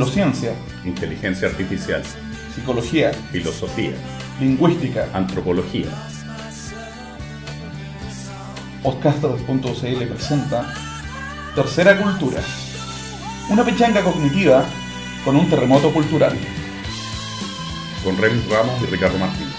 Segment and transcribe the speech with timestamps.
[0.00, 0.54] neurociencia,
[0.86, 2.02] inteligencia artificial,
[2.54, 3.92] psicología, filosofía,
[4.40, 5.88] lingüística, antropología.
[8.82, 10.72] Podcaster.cl presenta
[11.54, 12.40] Tercera Cultura,
[13.50, 14.64] una pechanga cognitiva
[15.22, 16.34] con un terremoto cultural.
[18.02, 19.49] Con Remis Ramos y Ricardo Martínez.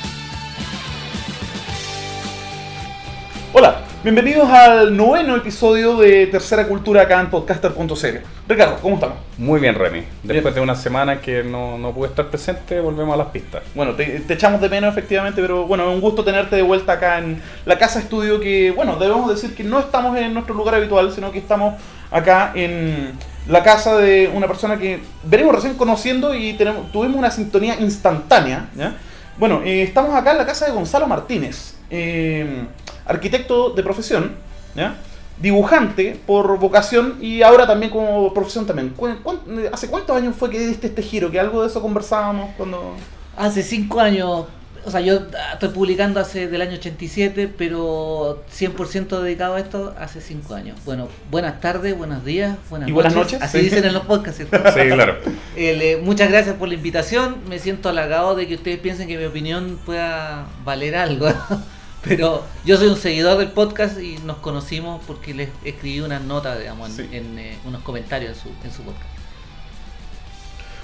[4.04, 8.18] Bienvenidos al noveno episodio de Tercera Cultura acá en podcaster.cl.
[8.48, 9.18] Ricardo, ¿cómo estamos?
[9.38, 10.04] Muy bien, Remy.
[10.24, 13.62] Después de una semana que no, no pude estar presente, volvemos a las pistas.
[13.76, 16.94] Bueno, te, te echamos de menos efectivamente, pero bueno, es un gusto tenerte de vuelta
[16.94, 20.76] acá en la casa estudio que, bueno, debemos decir que no estamos en nuestro lugar
[20.76, 21.76] habitual, sino que estamos
[22.10, 23.14] acá en
[23.48, 28.70] la casa de una persona que veremos recién conociendo y tenemos, tuvimos una sintonía instantánea.
[28.76, 28.96] ¿ya?
[29.38, 32.66] Bueno, eh, estamos acá en la casa de Gonzalo Martínez, eh,
[33.12, 34.32] arquitecto de profesión,
[34.76, 34.96] ¿ya?
[35.40, 38.90] dibujante por vocación y ahora también como profesión también.
[38.90, 39.40] ¿Cu- cuán-
[39.72, 41.32] ¿Hace cuántos años fue que diste este giro?
[41.32, 42.96] Que algo de eso conversábamos cuando...
[43.38, 44.46] Hace cinco años,
[44.86, 49.96] o sea, yo ah, estoy publicando hace del año 87, pero 100% dedicado a esto
[49.98, 50.78] hace cinco años.
[50.86, 53.64] Bueno, buenas tardes, buenos días, buenas Y buenas noches, Así sí.
[53.64, 54.58] dicen en los podcasts, ¿cierto?
[54.74, 55.16] Sí, claro.
[55.56, 57.38] Eh, muchas gracias por la invitación.
[57.50, 61.30] Me siento halagado de que ustedes piensen que mi opinión pueda valer algo.
[62.04, 66.58] Pero yo soy un seguidor del podcast y nos conocimos porque les escribí una nota,
[66.58, 67.16] digamos, en, Sí.
[67.16, 69.06] en, eh, unos comentarios en su, en su podcast.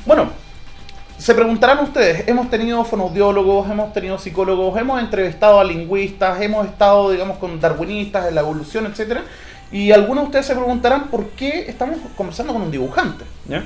[0.05, 0.29] Bueno,
[1.17, 7.09] se preguntarán ustedes, hemos tenido fonoaudiólogos, hemos tenido psicólogos, hemos entrevistado a lingüistas, hemos estado,
[7.11, 9.23] digamos, con darwinistas en la evolución, etcétera,
[9.71, 13.25] y algunos de ustedes se preguntarán por qué estamos conversando con un dibujante.
[13.47, 13.65] ¿ya?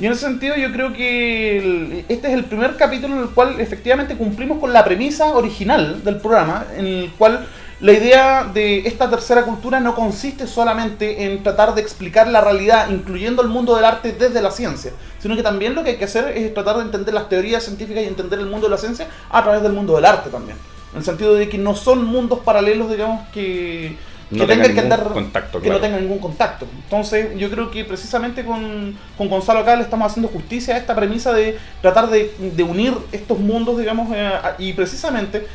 [0.00, 3.60] Y en ese sentido yo creo que este es el primer capítulo en el cual
[3.60, 7.46] efectivamente cumplimos con la premisa original del programa, en el cual
[7.80, 12.88] la idea de esta tercera cultura no consiste solamente en tratar de explicar la realidad,
[12.88, 16.06] incluyendo el mundo del arte desde la ciencia, sino que también lo que hay que
[16.06, 19.06] hacer es tratar de entender las teorías científicas y entender el mundo de la ciencia
[19.28, 20.56] a través del mundo del arte también.
[20.92, 23.96] En el sentido de que no son mundos paralelos, digamos, que
[24.30, 25.78] No tengan tengan que andar contacto, que claro.
[25.78, 26.66] no tengan ningún contacto.
[26.84, 30.94] Entonces, yo creo que precisamente con, con Gonzalo acá le estamos haciendo justicia a esta
[30.94, 35.46] premisa de tratar de, de unir estos mundos, digamos, eh, y precisamente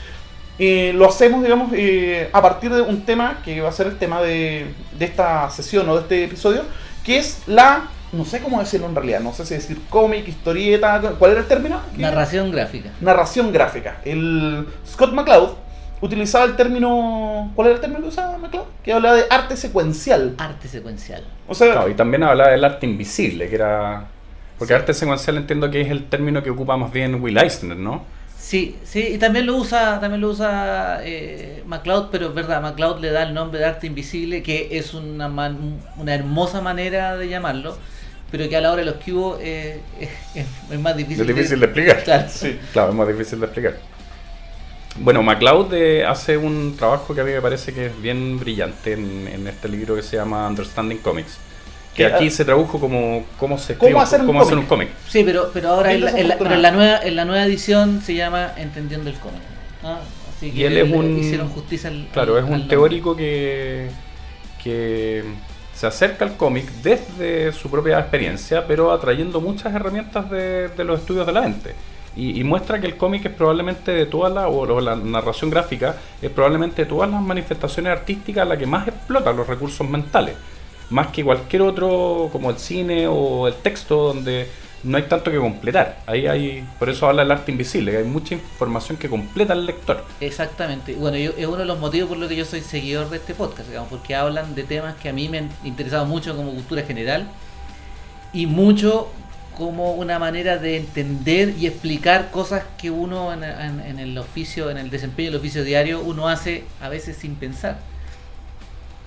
[0.59, 3.97] eh, lo hacemos, digamos, eh, a partir de un tema que va a ser el
[3.97, 6.64] tema de, de esta sesión o de este episodio,
[7.03, 11.02] que es la, no sé cómo decirlo en realidad, no sé si decir cómic, historieta,
[11.19, 11.81] ¿cuál era el término?
[11.97, 12.90] Narración gráfica.
[13.02, 14.02] narración gráfica.
[14.06, 15.65] El Scott McCloud
[16.02, 17.52] utilizaba el término.
[17.56, 18.66] ¿Cuál era el término que usaba McCloud?
[18.84, 20.36] Que hablaba de arte secuencial.
[20.38, 21.24] Arte secuencial.
[21.48, 24.08] O sea, Claro, y también hablaba del arte invisible, que era...
[24.58, 28.04] Porque arte secuencial entiendo que es el término que ocupa más bien Will Eisner, ¿no?
[28.38, 33.00] Sí, sí, y también lo usa, también lo usa eh, MacLeod, pero es verdad, MacLeod
[33.02, 37.28] le da el nombre de arte invisible, que es una, man- una hermosa manera de
[37.28, 37.76] llamarlo,
[38.32, 39.80] pero que a la hora de los cubos eh,
[40.36, 42.04] es, más difícil, Es difícil de explicar.
[42.06, 42.26] Claro.
[42.30, 42.60] sí.
[42.72, 43.76] Claro, es más difícil de explicar.
[44.98, 48.94] Bueno, MacLeod eh, hace un trabajo que a mí me parece que es bien brillante
[48.94, 51.38] en, en este libro que se llama Understanding Comics.
[51.94, 54.66] Que aquí ah, se tradujo como cómo se ¿Cómo escribe- hacer un cómo hacer un
[54.66, 54.90] cómic.
[55.08, 57.46] Sí, pero, pero ahora en la, en la- pero en la nueva, en la nueva
[57.46, 59.40] edición se llama Entendiendo el cómic.
[59.84, 63.90] Así que Y él es un- hicieron justicia al, Claro, al- es un teórico que,
[64.62, 65.24] que
[65.74, 71.00] se acerca al cómic desde su propia experiencia, pero atrayendo muchas herramientas de, de los
[71.02, 71.76] estudios de la mente.
[72.18, 75.98] Y, muestra que el cómic es probablemente de todas las, o, o la narración gráfica,
[76.22, 80.36] es probablemente de todas las manifestaciones artísticas la que más explota los recursos mentales.
[80.90, 84.48] Más que cualquier otro, como el cine o el texto, donde
[84.84, 85.98] no hay tanto que completar.
[86.06, 89.66] Ahí hay, por eso habla del arte invisible, que hay mucha información que completa al
[89.66, 90.06] lector.
[90.22, 90.94] Exactamente.
[90.94, 93.34] Bueno, yo- es uno de los motivos por los que yo soy seguidor de este
[93.34, 96.84] podcast, digamos, porque hablan de temas que a mí me han interesado mucho como cultura
[96.84, 97.28] general
[98.32, 99.09] y mucho
[99.55, 104.78] como una manera de entender y explicar cosas que uno en, en- el oficio, en
[104.78, 107.79] el desempeño del oficio diario, uno hace a veces sin pensar.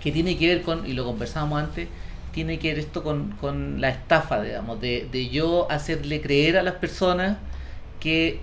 [0.02, 1.88] Que tiene que ver con, y lo conversábamos antes,
[2.32, 6.62] tiene que ver esto con, con la estafa, digamos, de, de yo hacerle creer a
[6.62, 7.38] las personas
[8.00, 8.40] que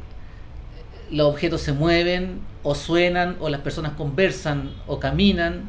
[1.12, 5.64] los objetos se mueven o suenan o las personas conversan o caminan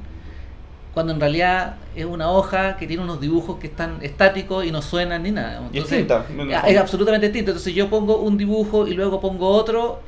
[0.97, 4.81] cuando en realidad es una hoja que tiene unos dibujos que están estáticos y no
[4.81, 5.61] suenan ni nada.
[5.71, 7.51] Y es Entonces, tinta, es absolutamente distinto.
[7.51, 10.01] Entonces yo pongo un dibujo y luego pongo otro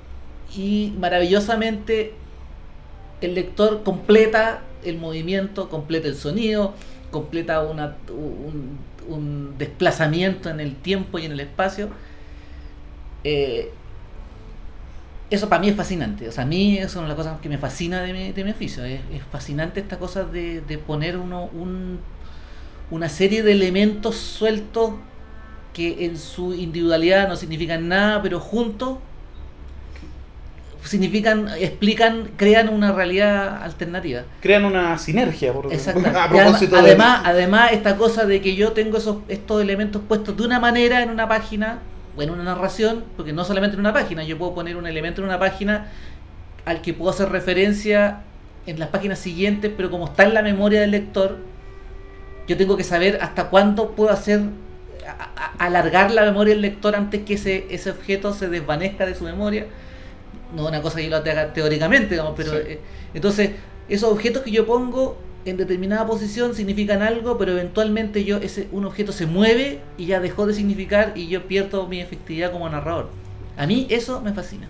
[0.57, 2.15] y maravillosamente
[3.21, 6.73] el lector completa el movimiento, completa el sonido,
[7.11, 8.79] completa una, un,
[9.15, 11.91] un desplazamiento en el tiempo y en el espacio.
[13.25, 13.73] Eh,
[15.31, 16.29] eso para mí es fascinante.
[16.29, 18.33] O sea, a mí eso es una de las cosas que me fascina de mi,
[18.33, 18.85] de mi oficio.
[18.85, 21.99] Es, es fascinante esta cosa de, de poner uno un,
[22.91, 24.93] una serie de elementos sueltos
[25.75, 28.99] que en su individualidad no significan nada, pero juntos
[30.85, 34.23] significan, explican, crean una realidad alternativa.
[34.41, 36.09] Crean una sinergia, por Exacto.
[36.19, 40.01] a propósito además, de- además, además, esta cosa de que yo tengo esos, estos elementos
[40.09, 41.81] puestos de una manera en una página
[42.25, 45.27] en una narración, porque no solamente en una página, yo puedo poner un elemento en
[45.29, 45.89] una página
[46.65, 48.21] al que puedo hacer referencia
[48.67, 51.39] en las páginas siguientes, pero como está en la memoria del lector,
[52.47, 54.41] yo tengo que saber hasta cuándo puedo hacer
[55.07, 59.15] a- a- alargar la memoria del lector antes que ese, ese objeto se desvanezca de
[59.15, 59.67] su memoria.
[60.55, 62.59] No es una cosa que yo lo haga teóricamente, digamos, pero Sí.
[62.65, 62.81] eh,
[63.15, 63.51] entonces
[63.89, 65.19] esos objetos que yo pongo
[65.51, 70.21] en determinada posición significan algo, pero eventualmente yo ese un objeto se mueve y ya
[70.21, 73.09] dejó de significar y yo pierdo mi efectividad como narrador.
[73.57, 74.69] A mí eso me fascina.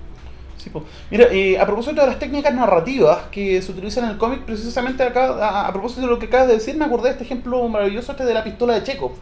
[1.11, 5.03] Mira, eh, a propósito de las técnicas narrativas que se utilizan en el cómic, precisamente
[5.03, 7.67] acá, a, a propósito de lo que acabas de decir, me acordé de este ejemplo
[7.69, 9.13] maravilloso este de la pistola de Chekhov.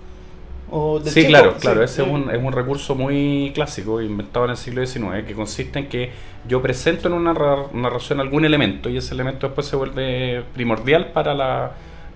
[0.71, 1.61] O de Sí, claro, sí.
[1.61, 1.83] claro.
[1.83, 5.79] Ese es un, es un recurso muy clásico, inventado en el siglo XIX, que consiste
[5.79, 6.11] en que
[6.49, 11.13] yo presento en una narra- narración algún elemento y ese elemento después se vuelve primordial
[11.13, 11.73] para la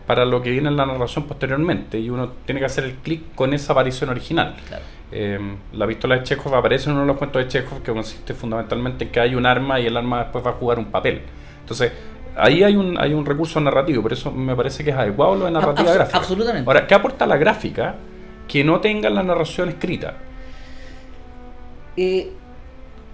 [0.06, 3.32] para lo que viene en la narración posteriormente y uno tiene que hacer el clic
[3.36, 4.56] con esa aparición original.
[4.66, 4.82] Claro.
[5.12, 5.38] Eh,
[5.72, 9.04] la pistola de Chekhov aparece en uno de los cuentos de Chekhov que consiste fundamentalmente
[9.04, 11.22] en que hay un arma y el arma después va a jugar un papel.
[11.60, 11.92] Entonces,
[12.36, 15.44] ahí hay un, hay un recurso narrativo, por eso me parece que es adecuado lo
[15.44, 16.18] de narrativa Abs- gráfica.
[16.18, 16.68] absolutamente.
[16.68, 17.94] Ahora, ¿qué aporta la gráfica
[18.50, 20.16] que no tenga la narración escrita?
[21.96, 22.32] Eh,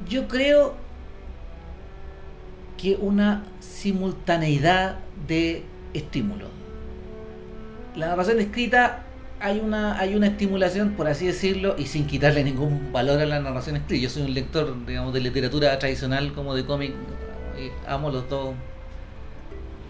[0.09, 0.75] yo creo
[2.79, 4.97] que una simultaneidad
[5.29, 5.63] de
[5.93, 6.49] estímulos.
[7.97, 9.03] La narración escrita
[9.39, 13.39] hay una, hay una estimulación, por así decirlo, y sin quitarle ningún valor a la
[13.39, 14.05] narración escrita.
[14.05, 16.95] Yo soy un lector, digamos, de literatura tradicional como de cómic,
[17.59, 18.55] y amo los dos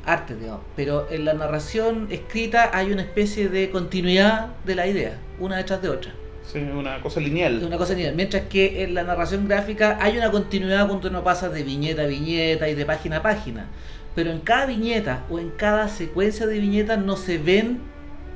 [0.07, 0.63] artes, digamos.
[0.77, 5.83] Pero en la narración escrita hay una especie de continuidad de la idea, una detrás
[5.83, 6.13] de otra.
[6.51, 7.63] Sí, una cosa lineal.
[7.65, 8.15] Una cosa lineal.
[8.15, 12.07] Mientras que en la narración gráfica hay una continuidad cuando uno pasa de viñeta a
[12.07, 13.67] viñeta y de página a página.
[14.15, 17.81] Pero en cada viñeta o en cada secuencia de viñetas no se ven,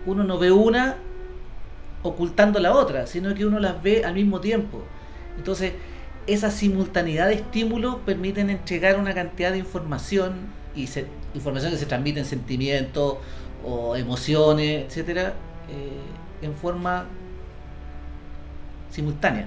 [0.07, 0.97] uno no ve una
[2.03, 4.83] ocultando la otra, sino que uno las ve al mismo tiempo.
[5.37, 5.73] Entonces,
[6.27, 10.33] esa simultaneidad de estímulos permiten entregar una cantidad de información
[10.75, 13.17] y se- información que se transmite en sentimientos
[13.65, 15.35] o emociones, etcétera,
[15.69, 17.05] eh, en forma
[18.91, 19.47] simultánea.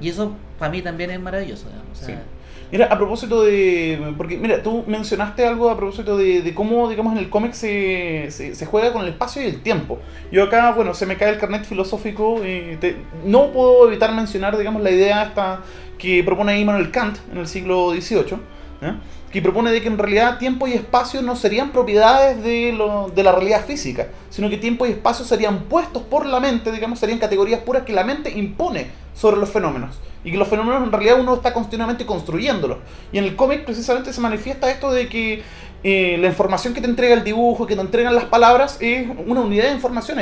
[0.00, 1.66] Y eso para mí también es maravilloso.
[2.72, 4.14] Mira, a propósito de.
[4.16, 8.28] Porque, mira, tú mencionaste algo a propósito de, de cómo, digamos, en el cómic se,
[8.30, 9.98] se, juega con el espacio y el tiempo.
[10.30, 12.36] Yo acá, bueno, se me cae el carnet filosófico.
[12.46, 15.32] y te- no puedo evitar mencionar, digamos, la idea
[15.98, 18.38] que propone Immanuel Kant en el siglo XVIII.
[18.80, 19.00] ¿ya?
[19.32, 23.22] Que propone de que en realidad tiempo y espacio no serían propiedades de, lo, de
[23.22, 27.18] la realidad física, sino que tiempo y espacio serían puestos por la mente, digamos, serían
[27.18, 29.98] categorías puras que la mente impone sobre los fenómenos.
[30.22, 32.78] Y que los fenómenos en realidad uno está continuamente construyéndolos.
[33.12, 35.42] Y en el cómic precisamente se manifiesta esto de que
[35.82, 39.40] eh, la información que te entrega el dibujo, que te entregan las palabras, es una
[39.40, 40.18] unidad de información.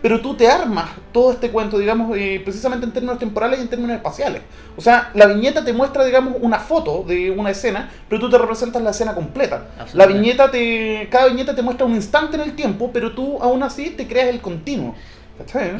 [0.00, 3.68] Pero tú te armas todo este cuento, digamos, eh, precisamente en términos temporales y en
[3.68, 4.40] términos espaciales.
[4.76, 8.38] O sea, la viñeta te muestra, digamos, una foto de una escena, pero tú te
[8.38, 9.66] representas la escena completa.
[9.92, 11.08] La viñeta te.
[11.10, 14.28] Cada viñeta te muestra un instante en el tiempo, pero tú aún así te creas
[14.28, 14.94] el continuo.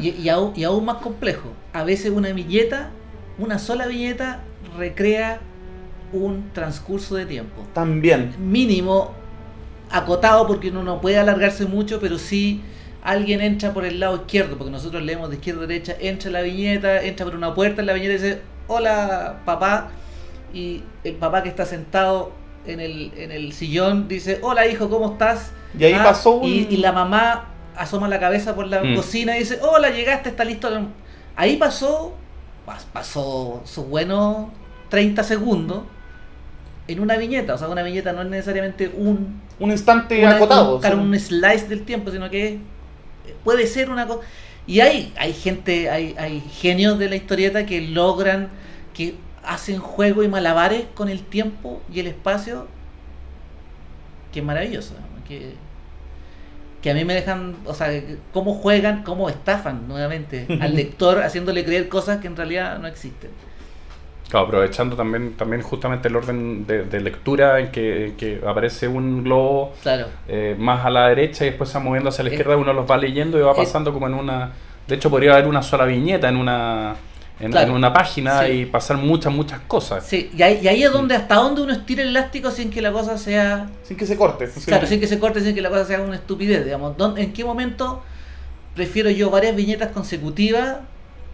[0.01, 1.49] Y, y aún, y aún más complejo.
[1.73, 2.89] A veces una viñeta,
[3.37, 4.41] una sola viñeta,
[4.77, 5.39] recrea
[6.11, 7.63] un transcurso de tiempo.
[7.73, 8.33] También.
[8.39, 9.11] Mínimo,
[9.89, 12.61] acotado porque uno no puede alargarse mucho, pero sí
[13.03, 16.41] alguien entra por el lado izquierdo, porque nosotros leemos de izquierda a derecha, entra la
[16.41, 19.89] viñeta, entra por una puerta en la viñeta y dice, hola papá,
[20.53, 22.31] y el papá que está sentado
[22.65, 25.51] en el, en el sillón dice, hola hijo, ¿cómo estás?
[25.77, 26.47] Y ahí Ah, pasó un.
[26.47, 28.95] y, y la mamá asoma la cabeza por la Mm.
[28.95, 30.69] cocina y dice, hola, llegaste, está listo.
[31.35, 32.13] Ahí pasó,
[32.67, 34.47] pas- pasó sus buenos
[34.89, 35.83] 30 segundos
[36.87, 37.55] en una viñeta.
[37.55, 40.75] O sea, una viñeta no es necesariamente un, un instante una- acotado.
[40.75, 42.59] un, claro, un slice del tiempo, sino que
[43.43, 44.21] puede ser una cosa.
[44.67, 48.49] Y hay, hay gente, hay, hay genios de la historieta que logran,
[48.93, 52.67] que hacen juego y malabares con el tiempo y el espacio,
[54.31, 54.93] que es maravilloso.
[55.27, 55.55] Que,
[56.83, 57.89] que a mí me dejan, o sea,
[58.33, 63.31] cómo juegan, cómo estafan nuevamente al lector haciéndole creer cosas que en realidad no existen.
[64.29, 68.87] Claro, aprovechando también, también justamente el orden de, de lectura en que, en que aparece
[68.87, 70.07] un globo Claro.
[70.27, 72.89] eh, más a la derecha y después se va moviendo hacia la izquierda, uno los
[72.89, 74.51] va leyendo y va pasando como en una...
[74.87, 76.95] De hecho, podría haber una sola viñeta en una,
[77.45, 78.51] en, Claro, en una página sí.
[78.51, 80.05] y pasar muchas, muchas cosas.
[80.05, 82.81] Sí, y ahí, y ahí es donde hasta donde uno estira el elástico sin que
[82.81, 84.49] la cosa sea Sin que se corte.
[84.65, 86.95] Claro, sin que se corte, sin que la cosa sea una estupidez, digamos.
[86.97, 88.01] ¿Dónde- ¿En qué momento
[88.75, 90.77] prefiero yo varias viñetas consecutivas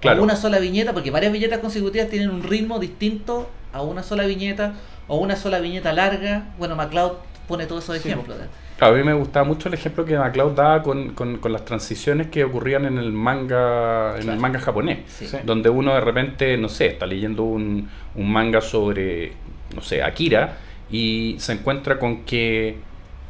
[0.02, 0.22] Claro.
[0.22, 4.24] a una sola viñeta, porque varias viñetas consecutivas tienen un ritmo distinto a una sola
[4.26, 4.74] viñeta
[5.08, 6.46] o una sola viñeta larga.
[6.58, 7.14] Bueno, MacLeod
[7.48, 8.38] pone todos esos Sí, ejemplos.
[8.80, 11.66] Claro, a mí me gustaba mucho el ejemplo que MacLeod daba con, con- con las
[11.66, 15.00] transiciones que ocurrían en el manga, en el manga japonés.
[15.08, 15.28] Sí.
[15.44, 19.34] donde uno de repente, no sé, está leyendo un, un manga sobre,
[19.76, 20.58] no sé, Akira
[20.90, 22.78] y se encuentra con que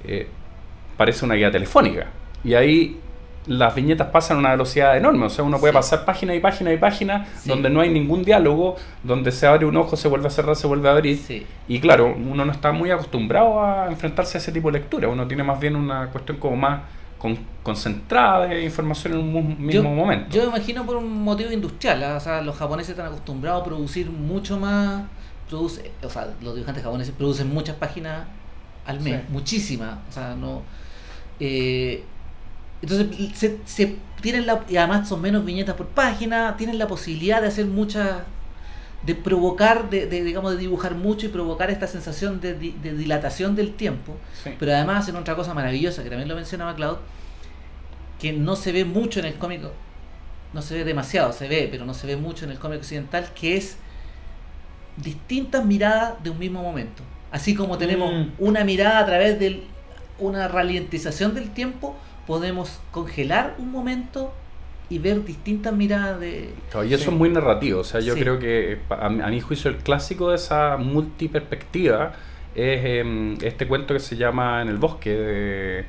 [0.06, 0.28] eh,
[0.96, 2.06] parece una guía telefónica.
[2.44, 3.00] Y ahí
[3.50, 5.78] las viñetas pasan a una velocidad enorme, o sea, uno puede Sí.
[5.78, 7.50] pasar página y página y página Sí.
[7.50, 10.68] donde no hay ningún diálogo, donde se abre un ojo, se vuelve a cerrar, se
[10.68, 11.18] vuelve a abrir.
[11.18, 11.46] Sí.
[11.68, 15.28] Y claro, uno no está muy acostumbrado a enfrentarse a ese tipo de lectura, uno
[15.28, 16.82] tiene más bien una cuestión como más
[17.18, 20.28] con- concentrada de información en un mismo yo, momento.
[20.36, 22.16] Yo me imagino por un motivo industrial, ¿ah?
[22.16, 25.04] o sea, los japoneses están acostumbrados a producir mucho más,
[25.50, 28.26] produce, o sea, los dibujantes japoneses producen muchas páginas
[28.86, 30.62] al mes, muchísimas, o sea, no...
[31.40, 32.04] eh,
[32.82, 33.08] entonces
[33.38, 37.48] se, se tienen la, y además son menos viñetas por página, tienen la posibilidad de
[37.48, 38.18] hacer muchas,
[39.06, 43.56] de provocar, de, de, digamos, de dibujar mucho y provocar esta sensación de, de dilatación
[43.56, 44.16] del tiempo.
[44.44, 44.52] Sí.
[44.60, 46.98] Pero además hacen otra cosa maravillosa, que también lo menciona MacLeod,
[48.20, 49.62] que no se ve mucho en el cómic,
[50.54, 53.30] no se ve demasiado, se ve, pero no se ve mucho en el cómic occidental,
[53.34, 53.78] que es
[54.98, 57.04] distintas miradas de un mismo momento.
[57.32, 58.32] Así como tenemos Mm.
[58.40, 59.64] una mirada a través de
[60.18, 61.96] una ralentización del tiempo,
[62.30, 64.32] podemos congelar un momento
[64.88, 66.54] y ver distintas miradas de...
[66.70, 67.10] Claro, y eso Sí.
[67.10, 67.80] es muy narrativo.
[67.80, 68.20] O sea, yo Sí.
[68.22, 72.14] creo que a, mi- a mi juicio el clásico de esa multiperspectiva
[72.54, 75.86] es em, este cuento que se llama En el bosque de,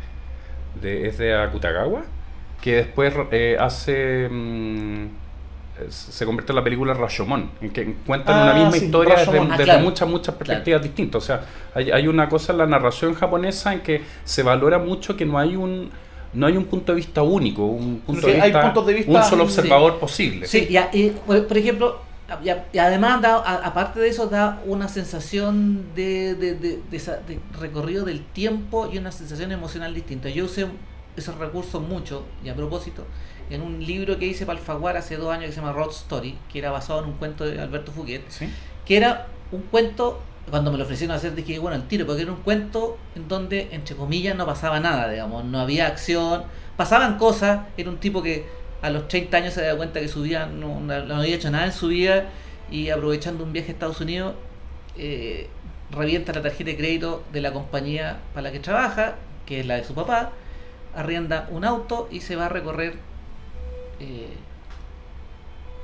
[0.81, 2.03] de- es de Akutagawa,
[2.63, 5.05] que después eh, hace mm,
[5.89, 9.17] es- se convierte en la película Rashomon, en que cuentan Ah, una misma sí, historia
[9.17, 9.39] desde.
[9.39, 9.81] Ah, desde claro.
[9.81, 11.23] muchas, muchas perspectivas distintas.
[11.23, 11.43] O sea,
[11.75, 15.39] hay, hay una cosa en la narración japonesa en que se valora mucho que no
[15.39, 15.91] hay un
[16.33, 19.11] no hay un punto de vista único, un punto de hay vista, puntos de vista-
[19.13, 19.59] un solo sí.
[19.59, 20.47] observador posible.
[20.47, 22.01] Sí, y, a- y, por ejemplo,
[22.73, 26.81] y además, da, a- aparte de eso, da una sensación de, de, de-
[27.59, 30.29] recorrido del tiempo y una sensación emocional distinta.
[30.29, 30.67] Yo usé
[31.17, 33.05] esos recursos mucho, y a propósito,
[33.51, 36.39] en un libro que hice para Alfaguara hace dos años que se llama Road Story,
[36.53, 38.49] que era basado en un cuento de Alberto Fouquet, Sí.
[38.87, 40.21] que era un cuento,
[40.51, 43.69] cuando me lo ofrecieron hacer dije, bueno, el tiro, porque era un cuento en donde,
[43.73, 46.45] entre comillas, no pasaba nada, digamos, no había acción,
[46.77, 48.47] pasaban cosas, era un tipo que
[48.83, 51.67] a los 30 años se daba cuenta que su vida no, no- había hecho nada
[51.67, 52.25] en su vida
[52.71, 54.35] y aprovechando un viaje a Estados Unidos,
[54.97, 55.49] eh,
[55.91, 59.17] revienta la tarjeta de crédito de la compañía para la que trabaja,
[59.47, 60.31] que es la de su papá,
[60.95, 62.95] arrienda un auto y se va a recorrer
[64.01, 64.29] eh,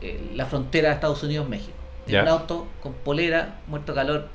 [0.01, 1.73] eh, la frontera de Estados Unidos-México.
[2.07, 4.29] En un auto con polera, muerto calor.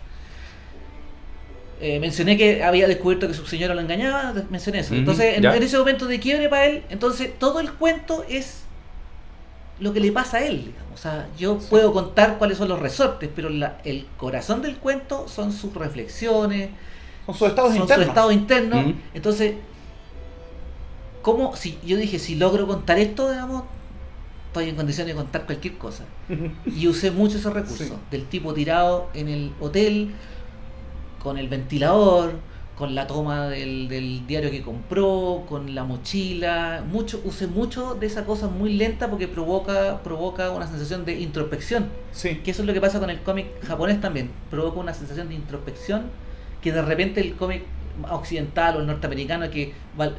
[1.83, 4.93] Eh, mencioné que había descubierto que su señora lo engañaba, mencioné eso.
[4.93, 8.61] Entonces, en, ese momento de quiebre para él, entonces todo el cuento es
[9.79, 10.65] lo que le pasa a él.
[10.67, 10.91] digamos.
[10.93, 11.67] O sea, yo Sí.
[11.71, 16.69] puedo contar cuáles son los resortes, pero la- el corazón del cuento son sus reflexiones,
[17.25, 18.05] Con sus estados son internos.
[18.05, 18.93] su estado interno.
[19.15, 19.55] Entonces,
[21.21, 21.55] ¿cómo?
[21.55, 23.63] Si yo dije, si logro contar esto, digamos,
[24.47, 26.03] estoy en condiciones de contar cualquier cosa.
[26.65, 27.93] Y usé mucho esos recursos, Sí.
[28.11, 30.11] del tipo tirado en el hotel,
[31.21, 32.33] con el ventilador,
[32.77, 38.07] con la toma del, del diario que compró, con la mochila, mucho, usé mucho de
[38.07, 41.89] esa cosa muy lenta porque provoca, provoca una sensación de introspección.
[42.11, 42.41] Sí.
[42.43, 44.31] Que eso es lo que pasa con el cómic japonés también.
[44.49, 46.05] Provoca una sensación de introspección
[46.61, 47.63] que de repente el cómic
[48.09, 49.73] occidental o el norteamericano que,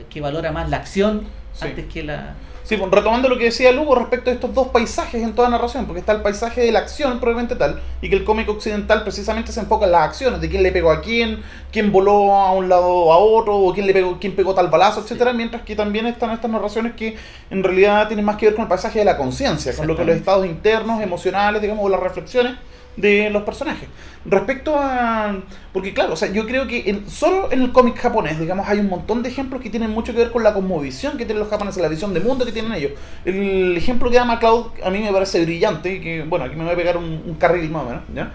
[0.09, 1.67] que valora más la acción Sí.
[1.67, 2.35] antes que la...
[2.65, 5.85] Sí, pues, retomando lo que decía Lugo respecto a estos dos paisajes en toda narración,
[5.85, 9.51] porque está el paisaje de la acción probablemente tal, y que el cómic occidental precisamente
[9.51, 12.69] se enfoca en las acciones, de quién le pegó a quién, quién voló a un
[12.69, 15.75] lado o a otro, o quién le pegó, quién pegó tal balazo, etcétera, mientras que
[15.75, 17.17] también están estas narraciones que
[17.51, 20.05] en realidad tienen más que ver con el paisaje de la conciencia, con lo que
[20.05, 22.55] los estados internos, emocionales, digamos, o las reflexiones
[22.97, 23.89] de los personajes.
[24.25, 25.37] Respecto a...
[25.73, 28.79] Porque claro, o sea, yo creo que en- solo en el cómic japonés, digamos, hay
[28.79, 31.49] un montón de ejemplos que tienen mucho que ver con la cosmovisión que tienen los
[31.49, 32.93] japoneses, la visión de mundo que tienen ellos.
[33.25, 36.73] El ejemplo que da MacLeod a mí me parece brillante, que bueno, aquí me voy
[36.75, 38.33] a pegar un, un carril más o menos, ¿ya?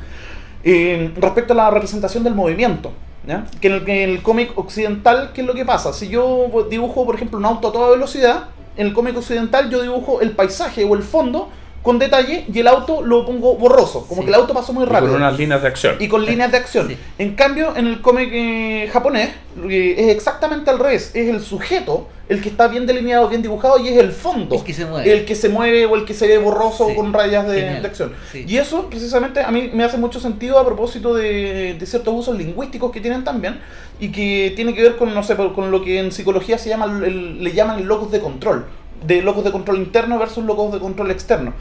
[0.63, 2.91] Eh, respecto a la representación del movimiento.
[3.25, 3.45] ¿ya?
[3.61, 5.93] Que en el, el cómic occidental, ¿qué es lo que pasa?
[5.93, 8.45] Si yo dibujo, por ejemplo, un auto a toda velocidad,
[8.75, 11.49] en el cómic occidental yo dibujo el paisaje o el fondo
[11.87, 14.25] con detalle y el auto lo pongo borroso, como Sí.
[14.25, 15.95] que el auto pasó muy Y rápido con unas líneas de acción.
[15.99, 16.89] y con líneas de acción.
[16.89, 16.97] Sí.
[17.17, 19.29] En cambio, en el cómic eh, japonés
[19.69, 21.11] eh, es exactamente al revés.
[21.15, 24.55] Es el sujeto el que está bien delineado, bien dibujado y es el fondo.
[24.55, 25.13] El que se mueve.
[25.13, 26.95] El que se mueve o el que se ve borroso Sí.
[26.95, 28.11] con rayas de, acción.
[28.33, 32.37] Y eso precisamente a mí me hace mucho sentido a propósito de, de ciertos usos
[32.37, 33.61] lingüísticos que tienen también
[33.97, 36.85] y que tiene que ver con, no sé, con lo que en psicología se llama
[37.05, 38.65] el- le llaman el locus de control.
[39.05, 41.53] De locos de control interno versus locos de control externo.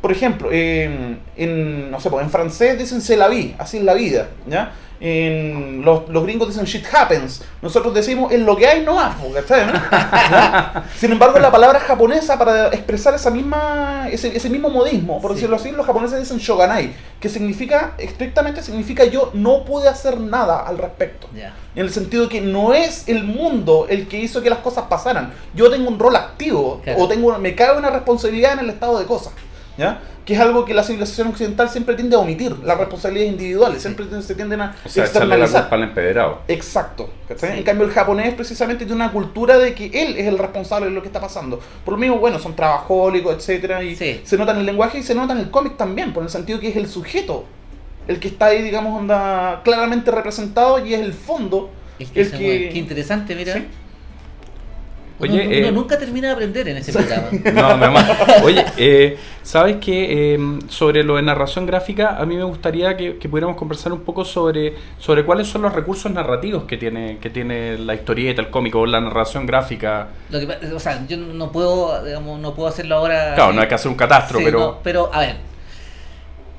[0.00, 3.94] Por ejemplo, en, no sé, pues, en francés dicen c'est la vie, así es la
[3.94, 4.72] vida, ¿ya?
[5.04, 8.96] En, los, los gringos dicen shit happens, nosotros decimos es lo que hay no
[9.34, 9.66] ¿cachai?
[9.66, 9.72] no?
[10.96, 15.34] Sin embargo, la palabra japonesa para expresar esa misma, ese, ese mismo modismo, por Sí.
[15.34, 20.60] decirlo así, los japoneses dicen shoganai, que significa, estrictamente significa yo no pude hacer nada
[20.60, 21.26] al respecto.
[21.34, 25.32] En el sentido que no es el mundo el que hizo que las cosas pasaran.
[25.52, 27.02] Yo tengo un rol activo Claro.
[27.02, 29.32] o tengo me cabe una responsabilidad en el estado de cosas.
[29.78, 30.00] ¿Ya?
[30.24, 34.04] Que es algo que la civilización occidental siempre tiende a omitir, las responsabilidades individuales, siempre
[34.22, 35.68] se tienden a O sea, echarle la externalizar.
[35.74, 36.38] al empedrado.
[36.48, 37.10] Exacto.
[37.36, 37.46] Sí.
[37.46, 40.92] En cambio, el japonés precisamente tiene una cultura de que él es el responsable de
[40.92, 41.58] lo que está pasando.
[41.84, 44.20] Por lo mismo, bueno, son trabajólicos, etcétera, y Sí.
[44.24, 46.60] se nota en el lenguaje y se nota en el cómic también, por el sentido
[46.60, 47.44] que es el sujeto
[48.08, 52.30] el que está ahí, digamos, onda claramente representado y es el fondo El que el
[52.32, 52.70] que-.
[52.72, 53.54] Qué interesante, mira.
[53.54, 53.66] Sí.
[55.18, 57.28] Oye, uno eh, nunca termina de aprender en ese programa.
[57.30, 58.06] No, mi mamá.
[58.42, 60.34] Oye, eh, ¿sabes qué?
[60.34, 64.00] Eh, sobre lo de narración gráfica, a mí me gustaría que, que pudiéramos conversar un
[64.00, 68.50] poco sobre, sobre cuáles son los recursos narrativos que tiene, que tiene la historieta, el
[68.50, 70.08] cómico, o la narración gráfica.
[70.30, 73.34] Lo que, o sea, yo no puedo, digamos, no puedo hacerlo ahora.
[73.34, 74.58] Claro, eh, no hay que hacer un catastro, sí, pero...
[74.58, 75.51] no, pero a ver.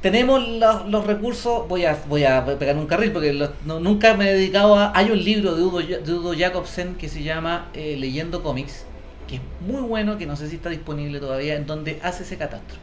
[0.04, 4.14] Tenemos los, los recursos, voy a, voy a pegar un carril porque los- no- nunca
[4.16, 4.92] me he dedicado a...
[4.96, 8.86] Hay un libro de Udo, de Udo Jacobsen que se llama eh, Leyendo cómics,
[9.30, 12.38] que es muy bueno, que no sé si está disponible todavía, en donde hace ese
[12.38, 12.78] catastro.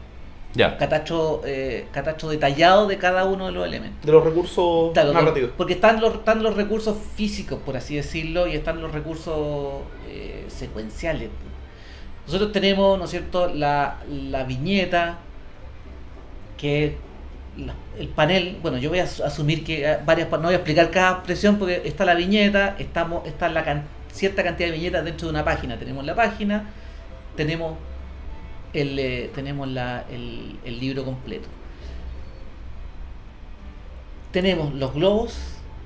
[0.55, 0.77] Ya.
[0.77, 4.03] Catastro, eh, catastro detallado de cada uno de los elementos.
[4.03, 5.51] de los recursos Claro, narrativos.
[5.55, 10.43] porque están los, están los recursos físicos, por así decirlo, y están los recursos eh,
[10.49, 11.29] secuenciales.
[12.25, 15.19] Nosotros tenemos, ¿no es cierto?, la, la viñeta,
[16.57, 16.97] que
[17.57, 20.57] la- el panel, bueno, yo voy a asu- asumir que eh, varias, no voy a
[20.57, 25.03] explicar cada expresión porque está la viñeta, estamos, está la can- cierta cantidad de viñetas
[25.05, 25.77] dentro de una página.
[25.77, 26.65] Tenemos la página,
[27.35, 27.77] tenemos
[28.73, 31.47] el, eh, tenemos la, el, el libro completo.
[34.31, 35.37] Tenemos los globos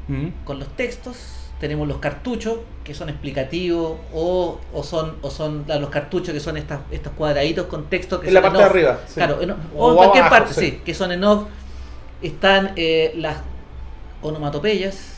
[0.08, 0.28] Mm.
[0.43, 5.80] con los textos, tenemos los cartuchos que son explicativos o, o son o son la-
[5.80, 8.63] los cartuchos que son estas, estos cuadraditos con texto que En la son parte de
[8.65, 8.71] off.
[8.71, 8.99] arriba.
[9.08, 9.13] sí.
[9.15, 10.69] Claro, en- o, O en cualquier abajo, parte, sí.
[10.71, 10.82] sí.
[10.86, 11.43] que son en off.
[12.21, 13.38] Están eh, las
[14.21, 15.13] onomatopeyas,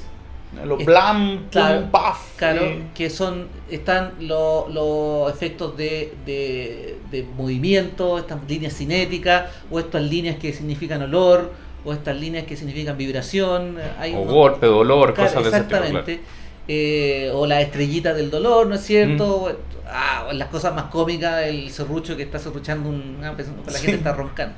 [0.66, 2.36] Los blam, claro, paf.
[2.38, 9.52] claro, eh, que son están lo- los efectos de, de, de movimiento, estas líneas cinéticas,
[9.70, 11.52] o estas líneas que significan olor,
[11.88, 13.78] o estas líneas que significan vibración.
[13.98, 15.70] Hay O golpe, dolor, Claro, cosas de ese tipo.
[15.70, 15.86] claro.
[15.86, 16.22] exactamente.
[16.68, 19.48] Eh, o la estrellita del dolor, ¿no es cierto?
[19.50, 19.78] Mm.
[19.90, 23.84] Ah, las cosas más cómicas, el serrucho que está serruchando, un, ah, la Sí.
[23.86, 24.56] gente está roncando.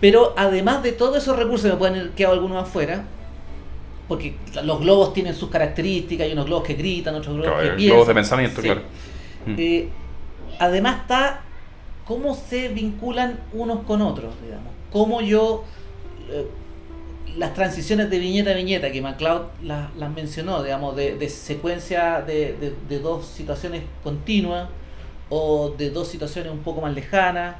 [0.00, 3.04] Pero además de todos esos recursos, me pueden haber quedado algunos afuera,
[4.08, 7.76] porque los globos tienen sus características, hay unos globos que gritan, otros globos Claro, que
[7.76, 7.86] piensan.
[7.94, 8.66] globos de pensamiento, Sí.
[8.66, 8.82] claro.
[9.46, 9.54] Mm.
[9.58, 9.88] Eh,
[10.58, 11.42] además está
[12.04, 14.72] cómo se vinculan unos con otros, digamos.
[14.90, 15.64] Cómo yo...
[16.30, 16.46] eh,
[17.36, 22.22] las transiciones de viñeta a viñeta que MacLeod las, las mencionó, digamos, de, de secuencia
[22.22, 24.68] de, de- de dos situaciones continuas
[25.28, 27.54] o de dos situaciones un poco más lejanas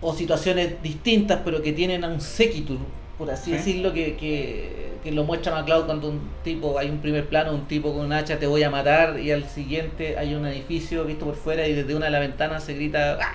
[0.00, 2.78] o situaciones distintas pero que tienen un sequitur,
[3.18, 3.56] por así Sí.
[3.58, 7.68] decirlo, que, que, que lo muestra MacLeod cuando un tipo, hay un primer plano, un
[7.68, 11.26] tipo con un hacha te voy a matar y al siguiente hay un edificio visto
[11.26, 13.28] por fuera y desde una de las ventanas se grita "¡Ah!".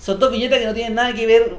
[0.00, 1.54] Son dos viñetas que no tienen nada que ver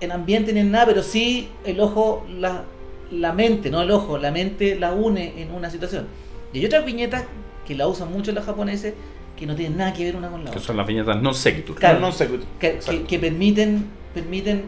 [0.00, 2.64] en ambiente ni en nada, pero sí el ojo, la,
[3.10, 6.06] la mente, no el ojo, la mente la une en una situación.
[6.52, 7.24] Y hay otras viñetas
[7.66, 8.94] que la usan mucho los japoneses
[9.36, 10.66] que no tienen nada que ver una con la Que otra.
[10.66, 11.76] son las viñetas non sequitur.
[11.76, 12.00] Claro.
[12.00, 12.28] no sé.
[12.28, 13.06] Que, que, Exacto.
[13.08, 14.64] que permiten, permiten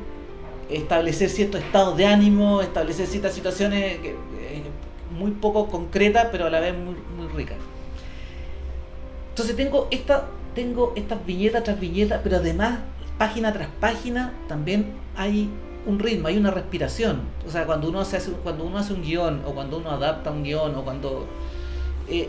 [0.71, 4.63] establecer ciertos estados de ánimo, establecer ciertas situaciones que, eh,
[5.19, 7.59] muy poco concretas, pero a la vez muy, muy ricas.
[9.31, 12.79] Entonces tengo esta, tengo estas viñetas tras viñetas, pero además,
[13.19, 15.51] página tras página, también hay
[15.87, 17.21] un ritmo, hay una respiración.
[17.47, 20.43] O sea, cuando uno hace, cuando uno hace un guion, o cuando uno adapta un
[20.43, 21.27] guion, o cuando
[22.09, 22.29] eh,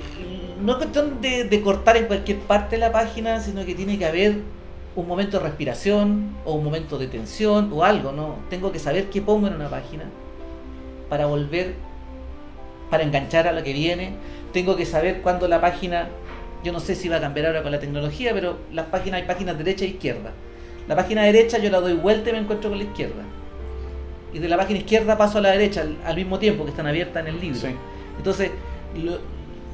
[0.62, 4.06] no es cuestión de, cortar en cualquier parte de la página, sino que tiene que
[4.06, 4.38] haber
[4.96, 8.38] un momento de respiración o un momento de tensión o algo, ¿no?
[8.50, 10.06] Tengo que saber qué pongo en una página
[11.10, 11.74] para volver,
[12.90, 14.14] para enganchar a lo que viene.
[14.54, 16.08] Tengo que saber cuándo la página,
[16.64, 19.28] yo no sé si va a cambiar ahora con la tecnología, pero las páginas hay
[19.28, 20.32] páginas derecha e izquierda.
[20.88, 23.24] La página derecha yo la doy vuelta y me encuentro con la izquierda.
[24.34, 26.88] Y de la página izquierda paso a la derecha al, al mismo tiempo que están
[26.88, 27.60] abiertas en el libro.
[27.60, 27.68] Sí.
[28.18, 28.52] Entonces,
[29.02, 29.20] lo-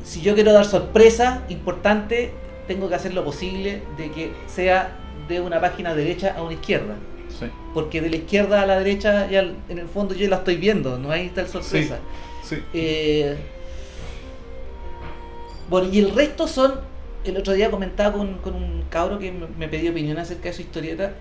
[0.03, 2.31] si yo quiero dar sorpresa importante,
[2.67, 4.97] tengo que hacer lo posible de que sea
[5.27, 6.95] de una página derecha a una izquierda.
[7.39, 7.45] Sí.
[7.73, 10.97] Porque de la izquierda a la derecha, ya en el fondo yo la estoy viendo,
[10.97, 11.97] no hay tal sorpresa.
[12.43, 12.57] Sí.
[12.73, 13.37] Eh,
[15.69, 16.73] bueno, y el resto son
[17.25, 20.53] el otro día comentaba con, con un cabro que me, me pedía opinión acerca de
[20.53, 21.13] su historieta.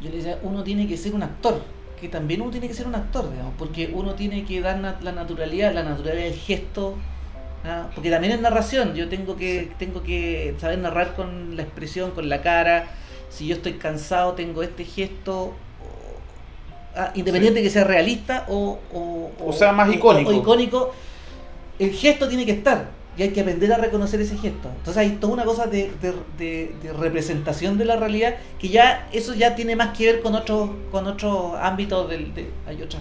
[0.00, 1.62] Yo le decía, uno tiene que ser un actor,
[2.00, 4.98] que también uno tiene que ser un actor, digamos, porque uno tiene que dar na-
[5.02, 6.96] la naturalidad, la naturalidad del gesto,
[7.64, 7.88] ¿ah?
[7.94, 12.28] porque también es narración, yo tengo que, tengo que saber narrar con la expresión, con
[12.28, 12.86] la cara,
[13.30, 15.54] si yo estoy cansado tengo este gesto, o-
[16.96, 20.30] ah, independiente de que sea realista o, o, O sea, más icónico.
[20.30, 20.92] o icónico,
[21.78, 24.68] el gesto tiene que estar y hay que aprender a reconocer ese gesto.
[24.76, 29.08] Entonces hay toda una cosa de, de- de- de representación de la realidad que ya
[29.12, 32.98] eso ya tiene más que ver con otros con otros ámbitos del de, hay otra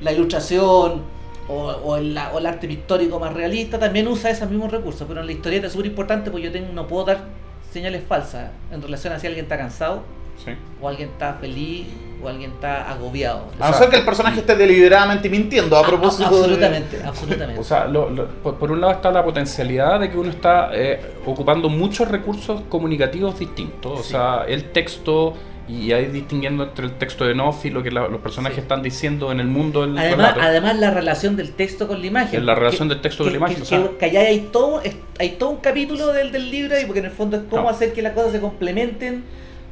[0.00, 1.02] la ilustración
[1.48, 5.20] o, o el, o el arte pictórico más realista también usa esos mismos recursos, pero
[5.20, 7.24] en la historieta es súper importante porque yo tengo, no puedo dar
[7.72, 10.02] señales falsas en relación a si alguien está cansado
[10.44, 10.52] Sí.
[10.80, 11.86] o alguien está feliz
[12.22, 13.46] o alguien está agobiado.
[13.58, 17.60] A no ser que el personaje esté deliberadamente mintiendo a propósito de- absolutamente, absolutamente.
[17.60, 20.70] O sea, lo- lo- por, por un lado está la potencialidad de que uno está
[20.72, 24.00] eh, ocupando muchos recursos comunicativos distintos.
[24.00, 24.10] O Sí.
[24.12, 25.34] sea, el texto
[25.68, 28.62] y ahí distinguiendo entre el texto de Noff y lo que la- los personajes Sí.
[28.62, 30.40] están diciendo en el mundo del Además, relato.
[30.42, 32.40] además la relación del texto con la imagen.
[32.40, 33.82] En la relación del texto con la imagen, Que, o sea.
[33.82, 34.82] que- que allá hay todo,
[35.18, 37.76] hay todo un capítulo del, del libro y porque en el fondo es cómo Claro.
[37.76, 39.24] hacer que las cosas se complementen,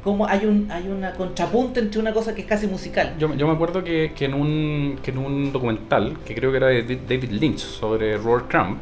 [0.03, 3.15] cómo hay un hay una contrapunta entre una cosa que es casi musical.
[3.19, 6.57] Yo, yo me acuerdo que, que en un, que en un documental, que creo que
[6.57, 8.77] era de David Lynch, sobre Robert Crumb,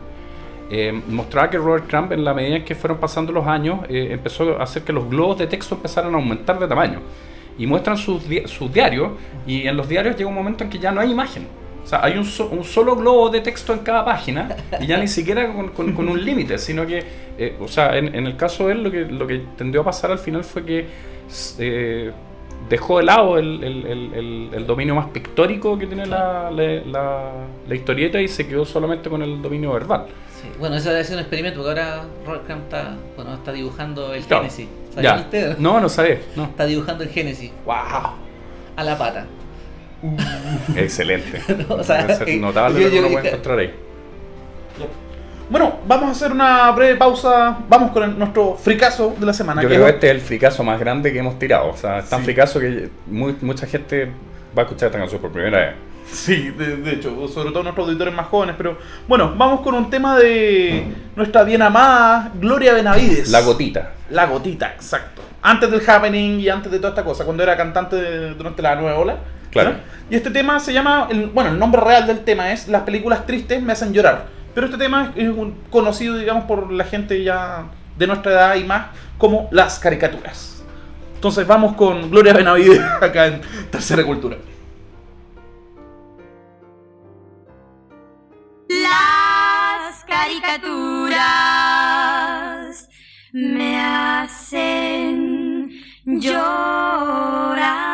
[0.72, 4.10] eh, mostraba que Robert Crumb, en la medida en que fueron pasando los años, eh,
[4.12, 7.00] empezó a hacer que los globos de texto empezaran a aumentar de tamaño.
[7.58, 9.12] Y muestran sus, di- sus diarios,
[9.46, 11.48] y en los diarios llega un momento en que ya no hay imagen.
[11.90, 15.00] O sea, hay un, so- un solo globo de texto en cada página, y ya
[15.00, 17.04] ni siquiera con, con- con un límite, sino que,
[17.36, 19.86] eh, o sea, en, en el caso de él, lo que, lo que tendió a
[19.86, 20.86] pasar al final fue que
[21.58, 22.12] eh,
[22.70, 27.32] dejó de lado el, el- el- dominio más pictórico que tiene la, la- la-
[27.68, 30.06] la historieta y se quedó solamente con el dominio verbal.
[30.40, 30.48] Sí.
[30.60, 32.04] Bueno, eso debe ser un experimento porque ahora
[32.46, 34.44] Crumb está, bueno, está dibujando el Claro.
[34.44, 34.68] Génesis.
[34.94, 35.58] ¿Sabía usted?
[35.58, 36.20] No, no sabés.
[36.36, 36.44] No.
[36.44, 37.76] Está dibujando el Génesis ¡Wow!
[38.76, 39.26] a la pata.
[40.76, 41.42] Excelente.
[41.68, 43.74] No, o sea, eh, notable yo- lo que yo- uno puede encontrar ahí.
[45.50, 47.58] Bueno, vamos a hacer una breve pausa.
[47.68, 49.62] Vamos con el- nuestro fricazo de la semana.
[49.64, 51.70] Yo que creo que es- este es el fricazo más grande que hemos tirado.
[51.70, 52.26] O sea, es tan Sí.
[52.26, 54.06] fricazo que muy- mucha gente
[54.58, 55.76] va a escuchar esta canción por primera vez.
[56.12, 58.56] Sí, de, de hecho, sobre todo nuestros auditores más jóvenes.
[58.58, 60.84] Pero bueno, vamos con un tema de
[61.16, 63.30] nuestra bien amada Gloria Benavides.
[63.30, 63.94] La gotita.
[64.12, 65.22] La gotita, exacto.
[65.42, 68.76] Antes del happening y antes de toda esta cosa, cuando era cantante de- durante la
[68.76, 69.18] nueva ola.
[69.52, 69.72] Claro.
[69.72, 69.78] ¿no?
[70.10, 73.26] Y este tema se llama, el- bueno, el nombre real del tema es Las películas
[73.26, 74.28] tristes me hacen llorar.
[74.56, 77.66] Pero este tema es un- conocido, digamos, por la gente ya
[77.98, 80.64] de nuestra edad y más, como las caricaturas.
[81.16, 84.38] Entonces vamos con Gloria Benavides acá en Tercera Cultura.
[88.70, 92.88] Las caricaturas
[93.34, 95.72] me hacen
[96.06, 97.89] llorar.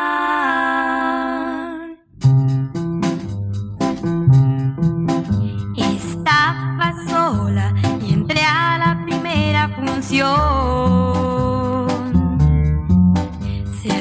[10.16, 10.22] Se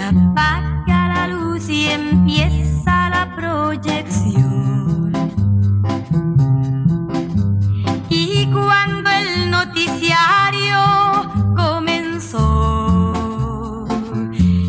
[0.02, 5.12] apaga la luz y empieza la proyección.
[8.10, 10.78] Y cuando el noticiario
[11.54, 12.46] comenzó,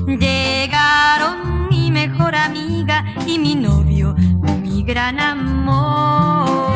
[0.05, 4.17] llegaron mi mejor amiga y mi novio,
[4.63, 6.76] mi gran amor.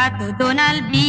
[0.00, 0.99] Pato Donald vi.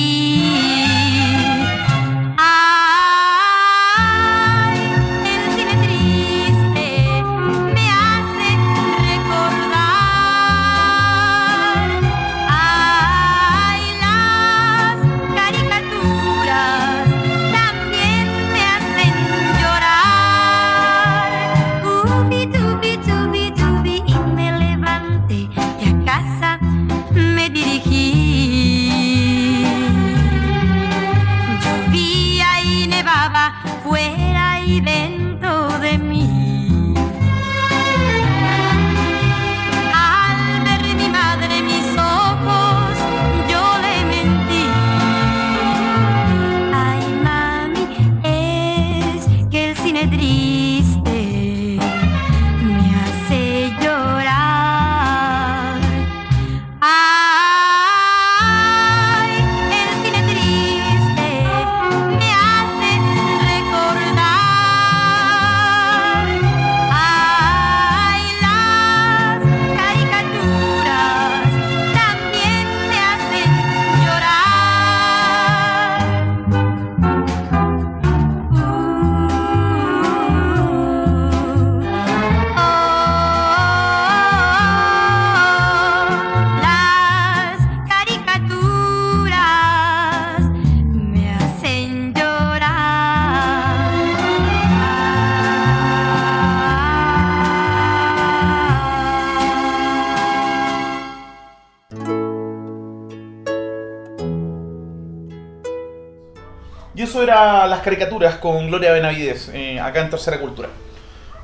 [107.21, 110.69] Eso era las caricaturas con Gloria Benavides, eh, acá en Tercera Cultura.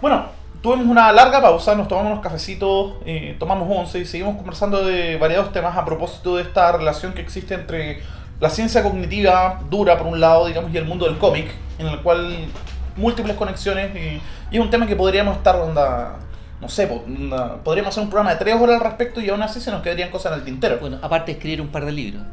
[0.02, 0.26] Bueno,
[0.62, 5.18] tuvimos una larga pausa, nos tomamos unos cafecitos, eh, tomamos once y seguimos conversando de
[5.18, 8.02] variados temas a propósito de esta relación que existe entre
[8.40, 12.00] la ciencia cognitiva dura, por un lado, digamos, y el mundo del cómic, en el
[12.02, 12.48] cual
[12.96, 16.16] múltiples conexiones, y, y es un tema que podríamos estar, onda,
[16.60, 19.62] no sé, onda, podríamos hacer un programa de tres horas al respecto y aún así
[19.62, 20.80] se nos quedarían cosas en el tintero.
[20.80, 22.24] Bueno, aparte de escribir un par de libros.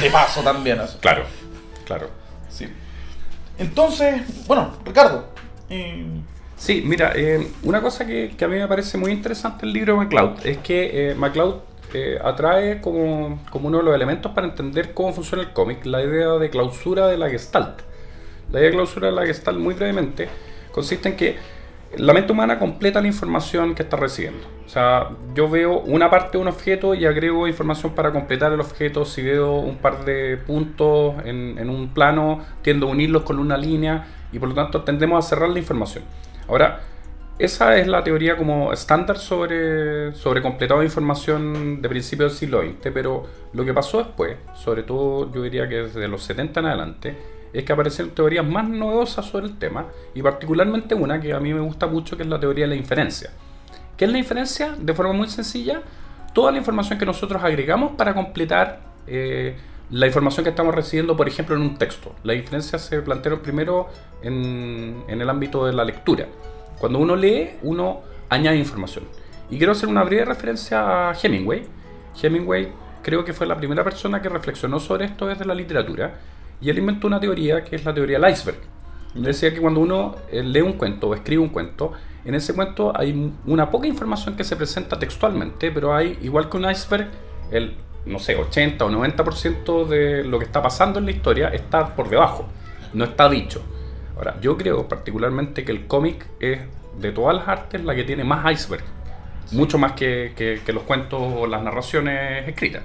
[0.00, 0.80] De paso también.
[0.80, 0.96] así.
[0.98, 1.24] Claro,
[1.84, 2.08] claro.
[2.48, 2.66] Sí.
[3.58, 5.26] Entonces, bueno, Ricardo.
[5.70, 6.04] eh,
[6.56, 9.92] Sí, mira, eh, una cosa que, que a mí me parece muy interesante el libro
[9.92, 11.56] de MacLeod es que eh, MacLeod
[11.92, 16.02] eh, atrae como, como uno de los elementos para entender cómo funciona el cómic la
[16.02, 17.80] idea de clausura de la gestalt.
[18.50, 20.28] La idea de clausura de la gestalt, muy brevemente,
[20.72, 21.36] consiste en que
[21.98, 24.46] la mente humana completa la información que está recibiendo.
[24.64, 28.60] O sea, yo veo una parte de un objeto y agrego información para completar el
[28.60, 29.04] objeto.
[29.04, 34.06] Si veo un par de puntos en, un plano, tiendo a unirlos con una línea
[34.32, 36.04] y por lo tanto tendemos a cerrar la información.
[36.48, 36.80] Ahora,
[37.38, 42.90] esa es la teoría como estándar sobre, sobre completado información de principios del siglo XX,
[42.94, 47.16] pero lo que pasó después, sobre todo yo diría que desde los 70 en adelante,
[47.58, 51.52] es que aparecieron teorías más novedosas sobre el tema, y particularmente una que a mí
[51.54, 53.30] me gusta mucho, que es la teoría de la inferencia.
[53.96, 54.74] ¿Qué es la inferencia?
[54.78, 55.82] De forma muy sencilla,
[56.34, 59.56] toda la información que nosotros agregamos para completar eh,
[59.90, 62.14] la información que estamos recibiendo, por ejemplo, en un texto.
[62.24, 63.88] La inferencia se plantea primero
[64.22, 66.26] en, en el ámbito de la lectura.
[66.78, 69.04] Cuando uno lee, uno añade información.
[69.48, 71.64] Y quiero hacer una breve referencia a Hemingway.
[72.20, 76.14] Hemingway creo que fue la primera persona que reflexionó sobre esto desde la literatura.
[76.60, 78.58] Y él inventó una teoría que es la teoría del iceberg.
[79.14, 81.92] Él decía que cuando uno eh, lee un cuento o escribe un cuento,
[82.24, 86.56] en ese cuento hay una poca información que se presenta textualmente, pero hay, igual que
[86.56, 87.08] un iceberg,
[87.50, 91.94] el, no sé, 80 o 90% de lo que está pasando en la historia está
[91.94, 92.46] por debajo,
[92.92, 93.62] no está dicho.
[94.16, 96.60] Ahora, yo creo particularmente que el cómic es
[97.00, 98.82] de todas las artes la que tiene más iceberg,
[99.52, 102.82] mucho más que, que- que los cuentos o las narraciones escritas.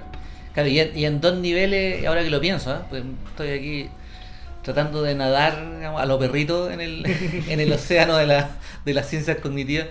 [0.54, 2.80] Claro, y en, y en dos niveles, ahora que lo pienso, ¿eh?
[2.90, 3.88] Pues estoy aquí
[4.62, 5.54] tratando de nadar
[5.96, 7.04] a los perritos en el,
[7.48, 8.50] en el océano de, la,
[8.84, 9.86] de las ciencias cognitivas,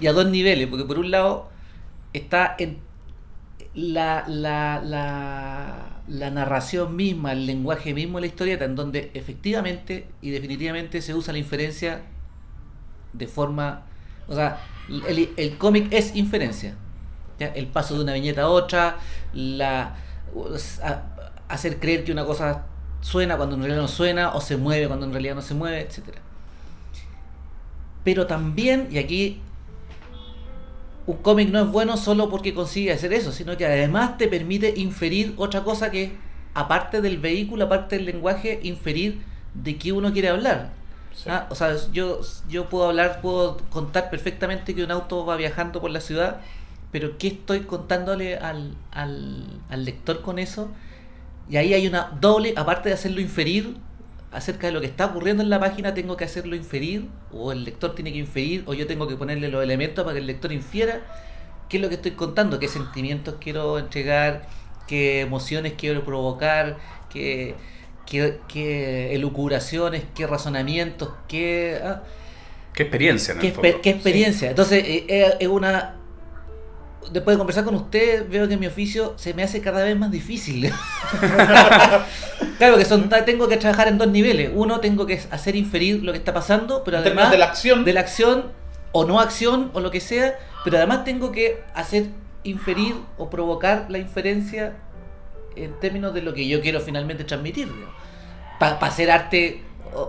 [0.00, 1.50] y a dos niveles, porque por un lado
[2.12, 2.78] está en
[3.74, 10.06] la, la, la, la narración misma, el lenguaje mismo de la historieta, en donde efectivamente
[10.22, 12.02] y definitivamente se usa la inferencia
[13.12, 13.82] de forma...
[14.28, 14.60] O sea,
[15.08, 16.74] el, el cómic es inferencia.
[17.38, 17.48] ¿Ya?
[17.48, 18.98] El paso de una viñeta a otra,
[19.32, 19.96] la,
[20.82, 21.02] a-
[21.48, 22.66] hacer creer que una cosa
[23.00, 25.80] suena cuando en realidad no suena, o se mueve cuando en realidad no se mueve,
[25.80, 26.20] etcétera
[28.04, 29.40] Pero también, y aquí
[31.06, 34.74] un cómic no es bueno solo porque consigue hacer eso, sino que además te permite
[34.76, 36.16] inferir otra cosa que,
[36.54, 39.22] aparte del vehículo, aparte del lenguaje, inferir
[39.54, 40.70] de qué uno quiere hablar.
[41.14, 41.30] Sí.
[41.30, 45.80] Ah, o sea, yo, yo puedo hablar, puedo contar perfectamente que un auto va viajando
[45.80, 46.40] por la ciudad,
[46.96, 50.70] pero ¿qué estoy contándole al, al, al lector con eso?
[51.50, 53.76] Y ahí hay una doble, aparte de hacerlo inferir
[54.32, 57.64] acerca de lo que está ocurriendo en la página, tengo que hacerlo inferir, o el
[57.64, 60.52] lector tiene que inferir, o yo tengo que ponerle los elementos para que el lector
[60.52, 61.02] infiera
[61.68, 64.46] qué es lo que estoy contando, qué sentimientos quiero entregar,
[64.86, 66.78] qué emociones quiero provocar,
[67.10, 67.56] qué,
[68.06, 71.78] qué, qué elucubraciones, qué razonamientos, qué...
[71.84, 72.02] ah,
[72.74, 73.78] ¿Qué experiencia en ¿Qué, el fondo?
[73.78, 74.50] exper- qué experiencia?
[74.50, 75.95] Entonces, eh, eh, es una.
[77.12, 80.10] Después de conversar con usted, veo que mi oficio se me hace cada vez más
[80.10, 80.72] difícil.
[82.58, 84.50] claro que son, tengo que trabajar en dos niveles.
[84.54, 87.84] Uno, tengo que hacer inferir lo que está pasando, pero además de la acción.
[87.84, 88.52] de la acción
[88.92, 92.06] o no acción o lo que sea, pero además tengo que hacer
[92.42, 94.74] inferir o provocar la inferencia
[95.54, 97.70] en términos de lo que yo quiero finalmente transmitir.
[98.58, 99.62] Para hacer arte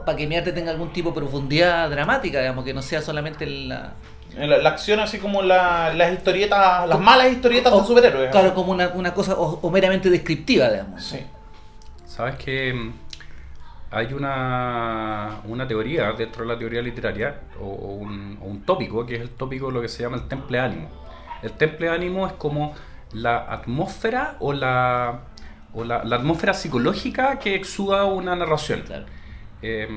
[0.05, 3.45] para que mi arte tenga algún tipo de profundidad dramática, digamos, que no sea solamente
[3.45, 3.93] la...
[4.37, 8.31] La, la acción así como la- las historietas, las malas historietas o- de superhéroes.
[8.31, 11.03] Claro, como una, una cosa o, o meramente descriptiva, digamos.
[11.03, 11.19] Sí.
[12.05, 12.91] Sabes que
[13.91, 19.05] hay una, una teoría dentro de la teoría literaria o, o un, o un tópico
[19.05, 20.89] que es el tópico de lo que se llama el temple ánimo.
[21.41, 22.73] El temple ánimo es como
[23.13, 25.21] la atmósfera o la,
[25.73, 28.81] o la, la atmósfera psicológica que exuda una narración.
[28.81, 29.05] Claro.
[29.61, 29.87] Eh,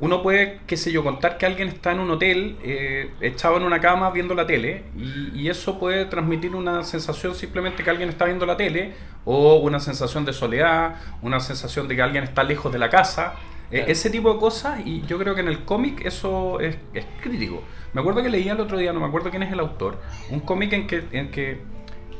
[0.00, 3.62] uno puede, qué sé yo, contar que alguien está en un hotel, eh, echado en
[3.62, 8.08] una cama viendo la tele, y, y eso puede transmitir una sensación simplemente que alguien
[8.08, 12.42] está viendo la tele, o una sensación de soledad, una sensación de que alguien está
[12.42, 13.34] lejos de la casa,
[13.70, 17.06] eh, ese tipo de cosas, y yo creo que en el cómic eso es, es
[17.22, 17.62] crítico.
[17.92, 20.40] Me acuerdo que leía el otro día, no me acuerdo quién es el autor, un
[20.40, 21.60] cómic en que, en que,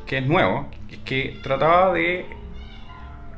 [0.07, 2.25] que es nuevo, que, que trataba de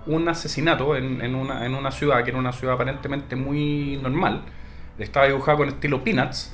[0.06, 4.42] un asesinato en, en una, en una ciudad que era una ciudad aparentemente muy normal.
[4.98, 6.52] Estaba dibujado con estilo Peanuts.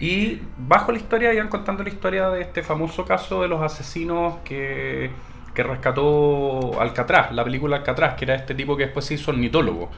[0.00, 4.36] Y bajo la historia iban contando la historia de este famoso caso de los asesinos
[4.44, 5.10] que,
[5.54, 9.90] que rescató Alcatraz, la película Alcatraz, que era este tipo que después se hizo ornitólogo.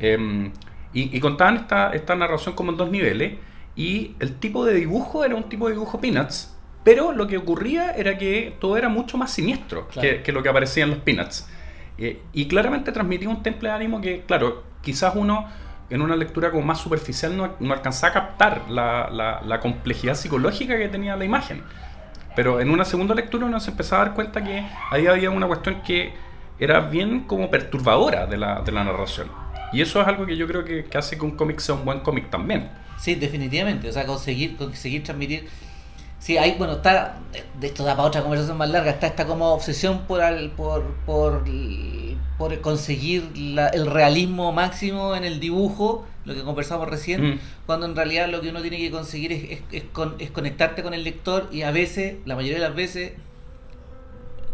[0.00, 0.50] Eh,
[0.94, 3.34] y, y contaban esta, esta narración como en dos niveles.
[3.76, 6.54] Y el tipo de dibujo era un tipo de dibujo Peanuts.
[6.84, 10.08] Pero lo que ocurría era que todo era mucho más siniestro Claro.
[10.08, 11.48] que, que lo que aparecía en los Peanuts.
[11.98, 15.46] Eh, y claramente transmitía un temple de ánimo que, claro, quizás uno
[15.90, 20.14] en una lectura como más superficial no, no alcanzaba a captar la, la- la complejidad
[20.14, 21.62] psicológica que tenía la imagen.
[22.36, 25.46] Pero en una segunda lectura uno se empezaba a dar cuenta que ahí había una
[25.46, 26.12] cuestión que
[26.60, 29.28] era bien como perturbadora de la, de la narración.
[29.72, 31.84] Y eso es algo que yo creo que, que hace que un cómic sea un
[31.84, 32.70] buen cómic también.
[32.98, 33.88] Sí, definitivamente.
[33.88, 35.48] O sea, conseguir, conseguir transmitir.
[36.20, 37.18] Sí, hay, bueno, está.
[37.60, 38.90] De esto da para otra conversación más larga.
[38.90, 41.44] Está esta como obsesión por al, por, por,
[42.38, 47.38] por conseguir la- el realismo máximo en el dibujo, lo que conversamos recién, Mm.
[47.66, 50.82] cuando en realidad lo que uno tiene que conseguir es, es, es con- es conectarte
[50.82, 53.12] con el lector y a veces, la mayoría de las veces,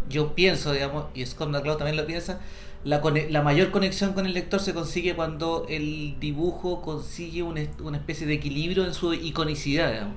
[0.09, 2.39] yo pienso, digamos, y Scott McCloud también lo piensa,
[2.83, 7.97] la, la mayor conexión con el lector se consigue cuando el dibujo consigue una, una
[7.97, 10.15] especie de equilibrio en su iconicidad, digamos.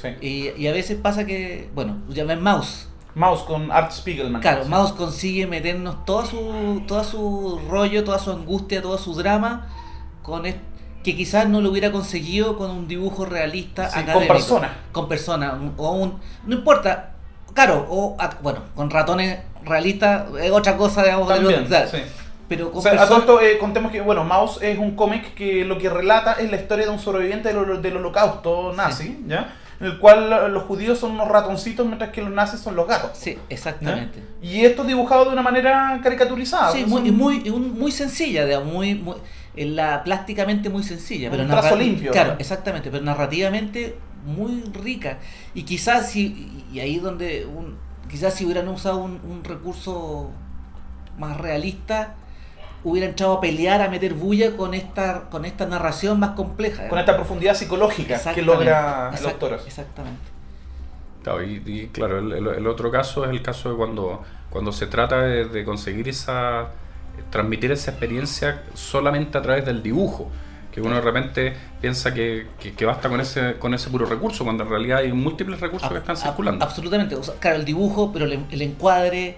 [0.00, 0.08] Sí.
[0.20, 2.88] Y, y a veces pasa que, bueno, ya ven Mouse.
[3.14, 4.40] Mouse con Art Spiegelman.
[4.40, 4.68] Claro, Sí.
[4.70, 9.66] Mouse consigue meternos todo su, todo su rollo, toda su angustia, todo su drama,
[10.22, 10.44] con
[11.02, 14.34] que quizás no lo hubiera conseguido con un dibujo realista Sí, con académico.
[14.34, 14.70] personas.
[14.92, 15.54] Con personas.
[15.76, 17.14] O un, no importa,
[17.54, 21.98] claro, o bueno, con ratones realistas es otra cosa, digamos, de lo- También, sí.
[22.48, 25.34] pero con O sea, a todo esto, eh, contemos que, bueno, Mouse es un cómic
[25.34, 29.56] que lo que relata es la historia de un sobreviviente del, del holocausto nazi, ¿ya?
[29.80, 33.12] En el cual los judíos son unos ratoncitos mientras que los nazis son los gatos.
[33.14, 34.22] Sí, exactamente.
[34.42, 36.70] Y esto es dibujado de una manera caricaturizada.
[36.72, 39.16] Sí, muy, son- muy, muy sencilla, digamos, muy, muy,
[39.56, 41.30] en la, plásticamente muy sencilla.
[41.30, 42.38] Pero Un trazo narra- limpio, Claro, ¿no?
[42.38, 45.18] exactamente, pero narrativamente muy rica.
[45.54, 47.78] Y quizás si, y ahí donde, un,
[48.10, 50.30] quizás si hubieran usado un, un recurso
[51.18, 52.16] más realista,
[52.84, 56.88] hubieran entrado a pelear, a meter bulla con esta, con esta narración más compleja.
[56.88, 59.60] Con esta profundidad psicológica que logra el autor.
[59.66, 60.20] Exactamente.
[61.22, 65.20] Claro, y, y claro, el, otro caso es el caso de cuando, cuando se trata
[65.20, 66.68] de, de conseguir esa,
[67.30, 70.30] transmitir esa experiencia solamente a través del dibujo.
[70.72, 74.44] Que uno de repente piensa que, que- que basta con ese, con ese puro recurso,
[74.44, 76.64] cuando en realidad hay múltiples recursos que están circulando.
[76.64, 77.16] Absolutamente.
[77.16, 79.36] O sea, claro, el dibujo, pero el, el encuadre.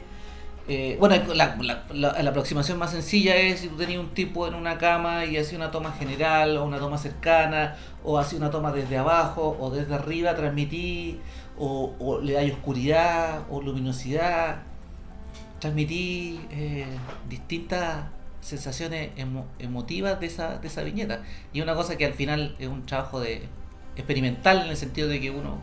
[0.68, 1.85] Eh, bueno, la, la-
[2.22, 5.59] la- aproximación más sencilla es si tú tenías un tipo en una cama y hacía
[5.59, 9.94] una toma general o una toma cercana o hacía una toma desde abajo o desde
[9.94, 11.18] arriba, transmití
[11.59, 14.62] o, le da oscuridad o luminosidad,
[15.61, 16.87] transmití eh,
[17.28, 18.05] distintas
[18.41, 21.22] sensaciones emo- emotivas de esa, de esa viñeta.
[21.53, 23.49] Y una cosa que al final es un trabajo de
[23.97, 25.59] experimental en el sentido de que uno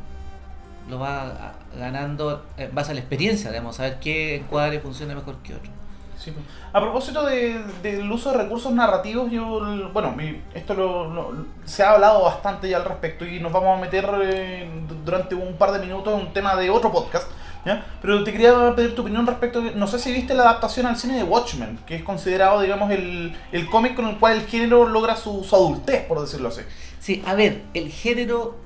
[0.89, 5.55] lo va ganando en base a la experiencia, digamos, saber qué encuadre funciona mejor que
[5.55, 5.71] otro.
[6.17, 6.33] Sí.
[6.73, 11.81] A propósito de- del uso de recursos narrativos, yo, bueno, mi- esto lo, lo- se
[11.81, 14.69] ha hablado bastante ya al respecto y nos vamos a meter eh,
[15.05, 17.31] durante un par de minutos en un tema de otro podcast,
[17.65, 17.85] ¿ya?
[18.01, 21.15] Pero te quería pedir tu opinión respecto, no sé si viste la adaptación al cine
[21.15, 25.15] de Watchmen, que es considerado, digamos, el, el cómic con el cual el género logra
[25.15, 26.61] su, su adultez, por decirlo así.
[26.99, 28.57] Sí, a ver, el género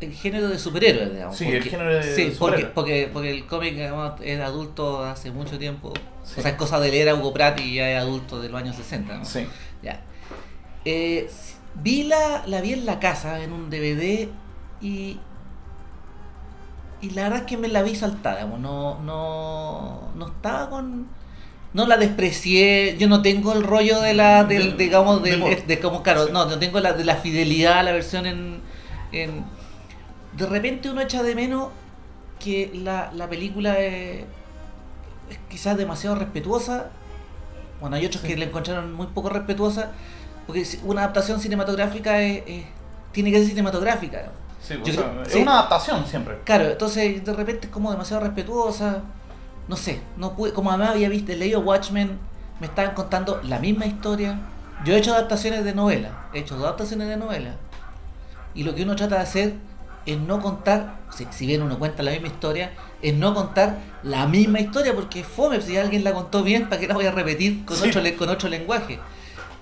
[0.00, 1.36] el género de superhéroes, digamos.
[1.36, 2.72] Sí, el género de sí, porque, superhéroes.
[2.74, 5.92] porque, porque el cómic digamos, es adulto hace mucho tiempo.
[6.24, 6.34] Sí.
[6.38, 8.60] O sea, es cosa de leer a Hugo Pratt y ya es adulto de los
[8.60, 9.16] años 60.
[9.18, 9.24] ¿no?
[9.24, 9.46] Sí.
[9.82, 10.00] Ya.
[10.84, 11.28] Eh,
[11.82, 14.28] vi la, la vi en la casa en un DVD
[14.80, 15.18] y
[17.02, 21.06] y la verdad es que me la vi saltada, digamos, no no no estaba con
[21.74, 25.50] no la desprecié, yo no tengo el rollo de la, del, De- digamos, de mod.
[25.66, 26.32] de, como, claro, Sí.
[26.32, 28.60] no, no tengo la, de la fidelidad a la versión en,
[29.12, 29.44] en-
[30.36, 31.68] De repente uno echa de menos
[32.38, 34.24] que la, la película es,
[35.30, 36.90] es quizás demasiado respetuosa,
[37.80, 38.28] bueno, hay otros Sí.
[38.28, 39.92] que la encontraron muy poco respetuosa,
[40.46, 42.64] porque una adaptación cinematográfica es- es-
[43.12, 44.30] tiene que ser cinematográfica.
[44.62, 45.38] Sí, o Yo sea, creo- es sí.
[45.42, 46.38] una adaptación siempre.
[46.44, 49.02] Claro, entonces de repente es como demasiado respetuosa.
[49.68, 52.18] No sé, no pude, como además había visto, he leído Watchmen,
[52.60, 54.38] me estaban contando la misma historia.
[54.84, 57.54] Yo he hecho adaptaciones de novela, he hecho dos adaptaciones de novela.
[58.54, 59.54] Y lo que uno trata de hacer
[60.06, 64.26] es no contar, si, si bien uno cuenta la misma historia, es no contar la
[64.26, 67.10] misma historia porque es fome, si alguien la contó bien, ¿para qué la voy a
[67.12, 67.88] repetir con, Sí.
[67.88, 68.98] otro, con otro lenguaje?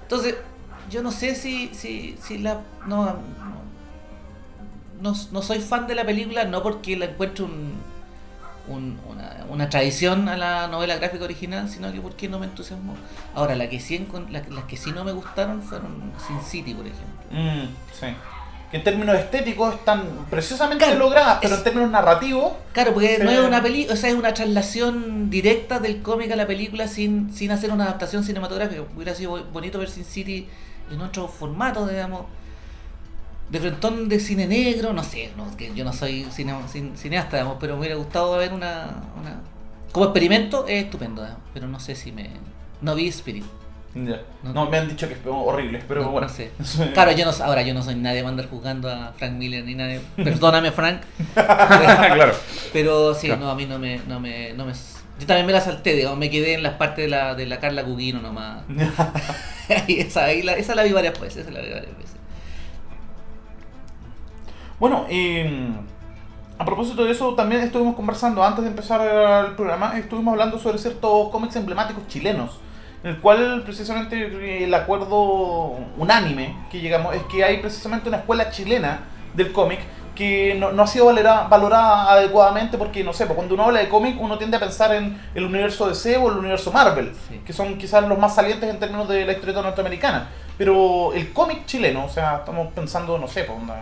[0.03, 0.37] Entonces,
[0.91, 2.61] yo no sé si, si, si la...
[2.87, 3.15] No, no,
[5.01, 7.73] no, no soy fan de la película, no porque la encuentro un,
[8.69, 12.95] un- una, una tradición a la novela gráfica original, sino que porque no me entusiasmó.
[13.35, 16.87] Ahora, la que sí la- las que sí no me gustaron fueron Sin City, por
[16.87, 17.05] ejemplo.
[17.31, 17.69] Mm,
[17.99, 18.07] sí.
[18.75, 23.21] Que en términos estéticos están preciosamente Claro, logradas, pero es- en términos narrativos, Claro, porque
[23.23, 26.89] no es una peli, o sea, es una traslación directa del cómic a la película
[26.89, 28.83] sin, sin hacer una adaptación cinematográfica.
[28.97, 30.49] Hubiera sido bo- bonito ver Sin City
[30.91, 32.23] en otro formato, digamos,
[33.49, 37.37] de frontón de cine negro, no sé, no, que yo no soy cine- cin- cineasta,
[37.37, 39.41] digamos, pero me hubiera gustado ver una, una...
[39.93, 42.29] Como experimento es estupendo, digamos, pero no sé si me...
[42.81, 43.45] No vi Spirit.
[43.95, 44.21] Ya.
[44.43, 44.53] No.
[44.53, 46.27] No, me han dicho que es horrible, pero no, bueno.
[46.27, 46.51] no sé.
[46.95, 49.75] Claro, yo no, ahora yo no soy nadie para andar juzgando a Frank Miller ni
[49.75, 50.01] nadie.
[50.17, 51.03] Perdóname, Frank.
[51.35, 52.33] claro.
[52.73, 53.43] Pero sí, Claro.
[53.43, 54.73] no, a mí no me, no me, no me...
[55.21, 57.61] Yo también me la salté, digamos, me quedé en las partes de la, de la
[57.61, 58.65] Carla Gugino nomás.
[59.87, 62.17] Y esa, ahí la, esa la vi varias veces, esa la vi varias veces.
[64.79, 65.75] Bueno, mm,
[66.59, 70.79] a propósito de eso, también estuvimos conversando antes de empezar el programa, estuvimos hablando sobre
[70.79, 72.59] ciertos cómics emblemáticos chilenos,
[73.05, 78.51] en el cual precisamente el acuerdo unánime que llegamos es que hay precisamente una escuela
[78.51, 79.01] chilena
[79.35, 79.81] del cómic
[80.15, 83.81] que no, no ha sido valera- valorada adecuadamente porque, no sé, pues, cuando uno habla
[83.81, 87.41] de cómic uno tiende a pensar en el universo DC o el universo Marvel, Sí.
[87.45, 90.29] que son quizás los más salientes en términos de la historieta norteamericana.
[90.57, 93.75] Pero el cómic chileno, o sea, estamos pensando, no sé, pues una...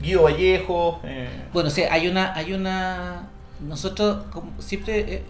[0.00, 3.24] Guido Vallejo, eh, Bueno, sí, hay una, hay una,
[3.60, 5.24] nosotros como siempre, eh,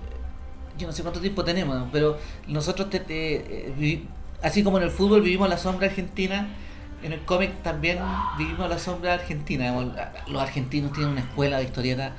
[0.81, 2.19] yo no sé cuánto tiempo tenemos, pero
[2.49, 3.37] nosotros, te- te-
[3.69, 4.05] eh, vivi-
[4.43, 6.49] así como en el fútbol vivimos la sombra argentina,
[7.03, 7.99] en el cómic también
[8.37, 9.73] vivimos la sombra argentina.
[10.27, 12.13] Los argentinos tienen una escuela de historieta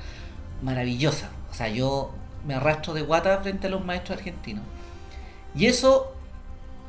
[0.62, 1.30] maravillosa.
[1.50, 2.10] O sea, yo
[2.46, 4.64] me arrastro de guata frente a los maestros argentinos.
[5.54, 6.12] Y eso,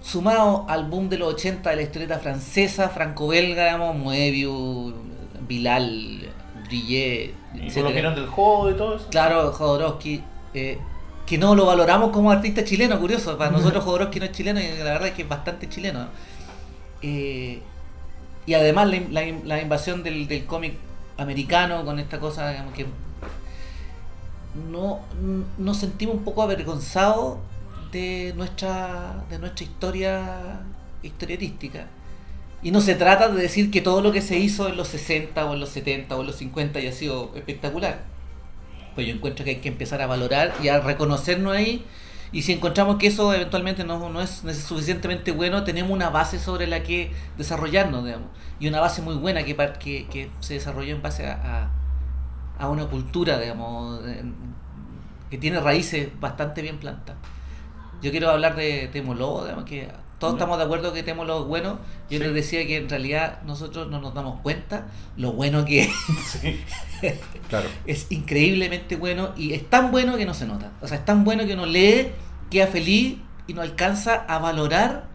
[0.02, 4.94] sumado al boom de los 80 de la historieta francesa, franco-belga, digamos, Moebius,
[5.48, 6.30] Bilal,
[6.66, 9.08] Brillet, y por lo que del juego y todo eso.
[9.10, 10.80] Claro, Jodorowsky, eh,
[11.26, 13.38] que no lo valoramos como artista chileno, curioso.
[13.38, 16.08] Para nosotros Jodorowsky no es chileno y la verdad es que es bastante chileno.
[17.02, 17.62] Eh,
[18.46, 20.74] y además la, in- la in- la invasión del, del cómic
[21.18, 22.86] americano con esta cosa, digamos que
[24.72, 25.00] no
[25.58, 27.38] nos sentimos un poco avergonzados
[27.92, 30.60] de nuestra de nuestra historia
[31.02, 31.88] historietística.
[32.62, 35.46] Y no se trata de decir que todo lo que se hizo en los 60
[35.46, 38.04] o en los 70 o en los 50 haya sido espectacular.
[38.96, 41.86] Pues yo encuentro que hay que empezar a valorar y a reconocernos ahí.
[42.32, 46.66] Y si encontramos que eso eventualmente no, no es suficientemente bueno, tenemos una base sobre
[46.66, 48.30] la que desarrollarnos, digamos.
[48.60, 51.70] Y una base muy buena que, que, que se desarrolló en base a,
[52.58, 54.02] a, una cultura, digamos,
[55.30, 57.22] que tiene raíces bastante bien plantadas.
[58.02, 59.90] Yo quiero hablar de Temo Lobo, digamos, que
[60.24, 61.80] todos estamos de acuerdo que Lobo es bueno.
[62.10, 62.24] Yo Sí.
[62.24, 65.90] les decía que en realidad nosotros no nos damos cuenta lo bueno que es.
[66.26, 66.60] Sí.
[67.50, 67.68] Claro.
[67.86, 70.72] es increíblemente bueno y es tan bueno que no se nota.
[70.82, 72.08] O sea, es tan bueno que uno lee,
[72.50, 75.08] queda feliz y no alcanza a valorar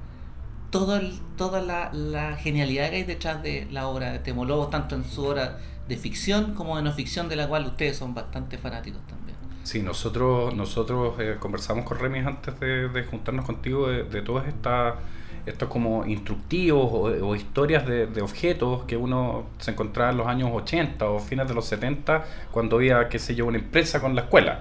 [0.71, 4.69] todo el- toda la, la genialidad que hay detrás de la obra de Temo Lobo,
[4.69, 8.13] tanto en su obra de ficción como de no ficción, de la cual ustedes son
[8.15, 9.37] bastante fanáticos también.
[9.69, 14.95] Sí, nosotros, nosotros eh, conversamos con Remis antes de, juntarnos contigo de, de todas estas
[15.45, 16.91] estos como instructivos
[17.21, 21.47] o, historias de, de objetos que uno se encontraba en los años 80 o fines
[21.47, 24.61] de los 70 cuando había, qué sé yo, una empresa con la escuela.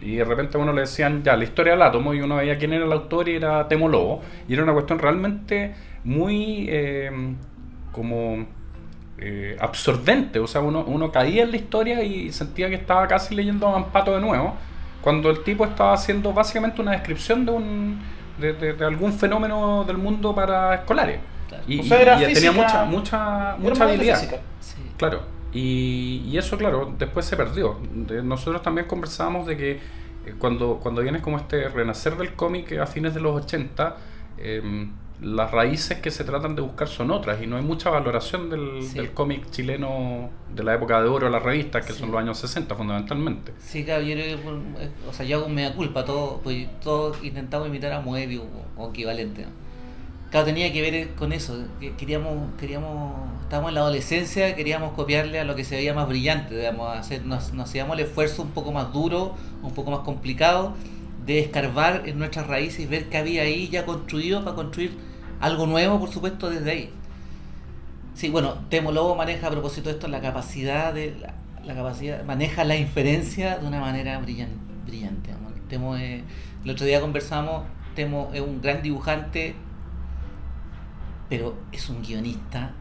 [0.00, 2.72] Y de repente uno le decían, ya, la historia del átomo, y uno veía quién
[2.72, 4.22] era el autor y era Temo Lobo.
[4.46, 5.74] Y era una cuestión realmente
[6.04, 7.10] muy eh,
[7.90, 8.46] como
[9.20, 10.38] eh, absorbente.
[10.38, 13.72] O sea, uno, uno caía en la historia y sentía que estaba casi leyendo a
[13.72, 14.54] Mampato de nuevo.
[15.02, 18.00] Cuando el tipo estaba haciendo básicamente una descripción de un
[18.38, 21.20] de, de- de algún fenómeno del mundo para escolares.
[21.48, 21.64] Claro.
[21.66, 24.18] Y, O sea, era y- y tenía mucha, mucha, mucha habilidad.
[24.60, 24.76] Sí.
[24.96, 27.78] Claro, y, y eso, claro, después se perdió.
[27.92, 32.72] De- nosotros también conversábamos de que eh, cuando, cuando vienes como este renacer del cómic
[32.78, 33.96] a fines de los 80,
[34.38, 34.62] eh,
[35.22, 38.82] las raíces que se tratan de buscar son otras y no hay mucha valoración del,
[38.82, 38.94] Sí.
[38.98, 41.98] del cómic chileno de la época de oro de las revistas, que Sí.
[42.00, 43.52] son los años 60 fundamentalmente.
[43.58, 47.22] Sí, claro, yo creo que, eh, o sea, yo hago mea culpa, todo, pues todos
[47.22, 48.44] intentamos imitar a Moebius
[48.76, 49.42] o, o equivalente.
[49.42, 49.48] ¿no?
[50.30, 55.40] Claro, tenía que ver con eso, que queríamos, queríamos, estábamos en la adolescencia, queríamos copiarle
[55.40, 58.50] a lo que se veía más brillante, digamos, hacer, nos, nos hacíamos el esfuerzo un
[58.52, 60.74] poco más duro, un poco más complicado,
[61.26, 64.92] de escarbar en nuestras raíces y ver qué había ahí ya construido para construir
[65.40, 66.90] algo nuevo, por supuesto, desde ahí.
[68.14, 71.34] Sí, bueno, Temo Lobo maneja a propósito de esto la capacidad de la,
[71.64, 75.30] la capacidad maneja la inferencia de una manera brillante, brillante.
[75.68, 76.22] Temo es-
[76.64, 77.62] el otro día conversamos,
[77.94, 79.54] Temo es un gran dibujante,
[81.28, 82.72] pero es un guionista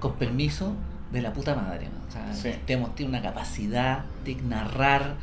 [0.00, 0.74] con permiso
[1.12, 1.86] de la puta madre.
[1.88, 2.08] ¿no?
[2.08, 2.58] O sea, Sí.
[2.66, 5.16] Temo tiene una capacidad de narrar,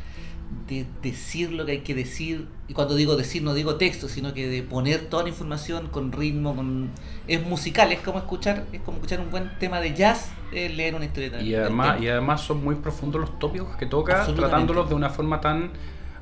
[0.68, 2.48] de decir lo que hay que decir.
[2.68, 6.12] Y cuando digo decir, no digo texto, sino que de poner toda la información con
[6.12, 6.90] ritmo, con
[7.28, 10.96] es musical, es como escuchar, es como escuchar un buen tema de jazz, es leer
[10.96, 11.42] una historieta.
[11.42, 15.42] Y además, y además son muy profundos los tópicos que toca, tratándolos de una forma
[15.42, 15.72] tan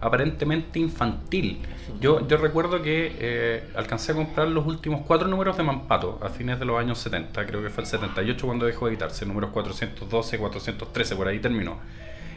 [0.02, 1.60] aparentemente infantil.
[2.00, 6.30] Yo, yo recuerdo que eh, alcancé a comprar los últimos cuatro números de Mampato a
[6.30, 9.50] fines de los años 70, creo que fue el 78 cuando dejó de editarse, números
[9.52, 11.78] 412, 413, por ahí terminó.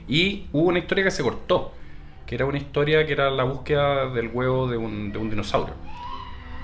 [0.09, 1.73] Y hubo una historia que se cortó,
[2.27, 5.75] que era una historia que era la búsqueda del huevo de un, de un dinosaurio.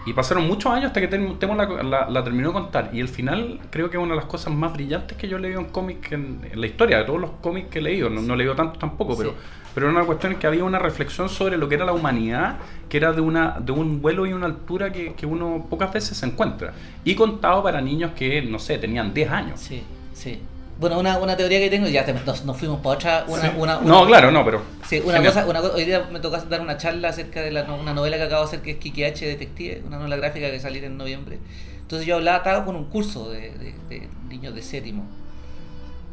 [0.06, 2.88] Y pasaron muchos años hasta que Tem- Temo la, la- la terminó de contar.
[2.94, 5.40] Y el final creo que es una de las cosas más brillantes que yo he
[5.40, 8.08] leído en cómics en, en la historia, de todos los cómics que he leído.
[8.08, 9.36] No, no he leído tanto tampoco, pero, Sí.
[9.74, 12.56] pero era una cuestión en que había una reflexión sobre lo que era la humanidad,
[12.88, 16.16] que era de, una, de un vuelo y una altura que, que uno pocas veces
[16.16, 16.72] se encuentra.
[17.04, 19.60] Y contado para niños que, no sé, tenían 10 años.
[19.60, 19.82] Sí,
[20.14, 20.40] sí.
[20.78, 23.24] Bueno, una, una teoría que tengo, ya te- nos, nos fuimos para otra.
[23.26, 23.48] Una, Sí.
[23.58, 24.62] una, No, una- claro, no, pero...
[24.88, 25.34] Sí, una genial.
[25.34, 28.16] cosa, una co- hoy día me tocó dar una charla acerca de la, una novela
[28.16, 30.96] que acabo de hacer que es Kiki H Detective, una novela gráfica que salir en
[30.96, 31.38] noviembre.
[31.80, 35.04] Entonces yo hablaba, estaba con un curso de, de- de niños de séptimo.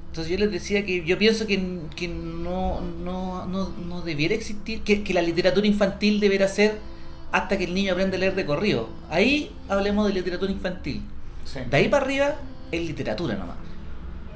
[0.07, 1.61] Entonces yo les decía que yo pienso que,
[1.95, 6.80] que no, no, no, no debiera existir, que, que la literatura infantil debiera ser
[7.32, 8.88] hasta que el niño aprende a leer de corrido.
[9.09, 11.01] Ahí hablemos de literatura infantil.
[11.43, 11.59] Sí.
[11.70, 12.36] De ahí para arriba
[12.72, 13.57] es literatura nomás.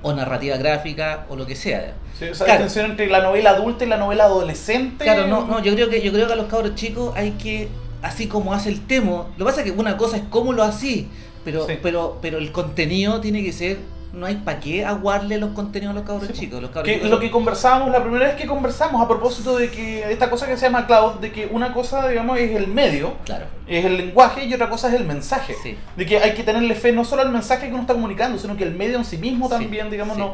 [0.02, 1.94] O narrativa gráfica o lo que sea.
[2.18, 2.60] Sí, o sea, Claro.
[2.62, 5.04] la tensión entre la novela adulta y la novela adolescente.
[5.04, 7.68] Claro, no, no, yo creo que yo creo que a los cabros chicos hay que,
[8.02, 10.64] así como hace el temo, lo que pasa es que una cosa es cómo lo
[10.64, 11.10] así,
[11.44, 11.74] pero, Sí.
[11.82, 13.78] pero, pero el contenido tiene que ser,
[14.14, 16.62] no hay para qué aguarle los contenidos a los cabros Sí, chicos.
[16.62, 19.70] Los cabros Que chicos lo que conversábamos, la primera vez que conversamos a propósito de
[19.70, 23.14] que esta cosa que se llama cloud, de que una cosa, digamos, es el medio,
[23.26, 25.56] Claro, es el lenguaje y otra cosa es el mensaje.
[25.62, 25.78] sí.
[25.96, 28.58] De que hay que tenerle fe no solo al mensaje que uno está comunicando, sino
[28.58, 30.22] que el medio en sí mismo Sí, también, digamos, sí.
[30.22, 30.34] no.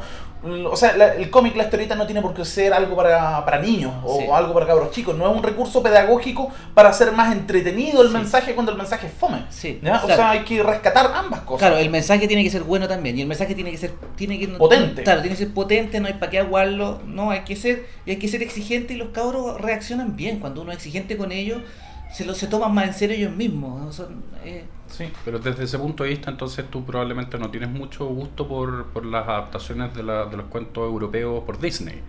[0.70, 3.58] O sea, la- el cómic, la historieta no tiene por qué ser algo para, para
[3.60, 5.18] niños o algo para cabros chicos.
[5.18, 9.14] No es un recurso pedagógico para hacer más entretenido el mensaje cuando el mensaje es
[9.14, 9.38] fome.
[9.40, 10.06] O claro.
[10.08, 11.68] sea, hay que rescatar ambas cosas.
[11.68, 13.18] Claro, el mensaje tiene que ser bueno también.
[13.18, 13.94] Y el mensaje tiene que ser.
[14.16, 15.04] Tiene que, Potente.
[15.04, 17.02] Claro, tiene que ser potente, no hay para qué aguarlo.
[17.06, 17.86] No, hay que ser.
[18.06, 20.40] Y hay que ser exigente y los cabros reaccionan bien.
[20.40, 21.62] Cuando uno es exigente con ellos,
[22.14, 23.82] se lo se toman más en serio ellos mismos.
[23.82, 23.92] ¿no?
[23.94, 25.06] Son, eh, Sí.
[25.26, 29.04] Pero desde ese punto de vista, entonces tú probablemente no tienes mucho gusto por, por
[29.06, 32.00] las adaptaciones de, la- de los cuentos europeos por Disney.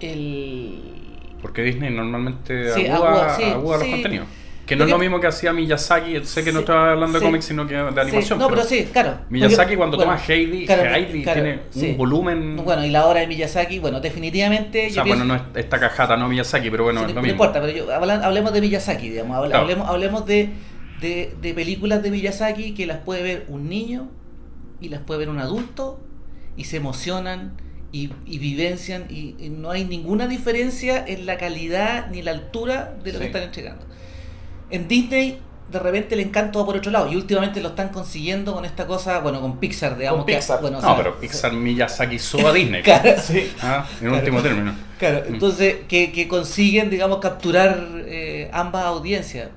[0.00, 1.00] el.
[1.42, 3.36] Porque Disney normalmente Sí, agúa
[3.76, 3.90] los sí.
[3.90, 4.26] contenidos.
[4.66, 6.24] Que no es lo mismo que hacía Miyazaki.
[6.24, 7.24] Sé que no estaba hablando de sí.
[7.26, 8.22] cómics, sino que de animación.
[8.22, 9.18] Sí, no, pero, sí, claro.
[9.28, 11.42] Miyazaki cuando bueno, toma Heidi, claro, Heidi claro,
[11.74, 12.56] tiene un volumen...
[12.64, 14.86] Bueno, y la obra de Miyazaki, bueno, definitivamente.
[14.86, 17.08] o yo sea, pienso- bueno, no es esta cajata, no Miyazaki, pero bueno, es no,
[17.10, 17.32] lo no mismo.
[17.44, 19.62] importa, pero yo, hablemos de Miyazaki, digamos, Claro.
[19.62, 20.50] hablemos, hablemos de,
[21.00, 24.08] de, de películas de Miyazaki que las puede ver un niño
[24.80, 26.00] y las puede ver un adulto
[26.56, 27.52] y se emocionan
[27.92, 32.94] y, y vivencian y, y no hay ninguna diferencia en la calidad ni la altura
[33.04, 33.84] de lo que están entregando.
[34.70, 35.38] En Disney
[35.70, 38.86] de repente el encanto va por otro lado y últimamente lo están consiguiendo con esta
[38.86, 40.18] cosa, bueno, con Pixar, digamos.
[40.20, 40.60] Con que- Pixar.
[40.60, 42.82] bueno, o No, sea, pero Pixar Miyazaki suba a Disney.
[42.82, 43.14] Claro.
[43.20, 43.50] Sí.
[43.62, 44.16] Ah, en Claro.
[44.16, 44.74] último término.
[44.98, 45.34] Claro, Mm.
[45.34, 49.48] entonces que, que consiguen, digamos, capturar eh, ambas audiencias.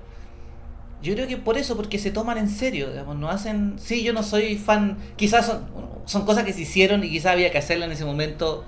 [1.03, 3.75] Yo creo que por eso, porque se toman en serio, digamos, no hacen...
[3.77, 5.59] Sí, yo no soy fan, quizás son,
[6.05, 8.65] son cosas que se hicieron y quizás había que hacerlas en ese momento,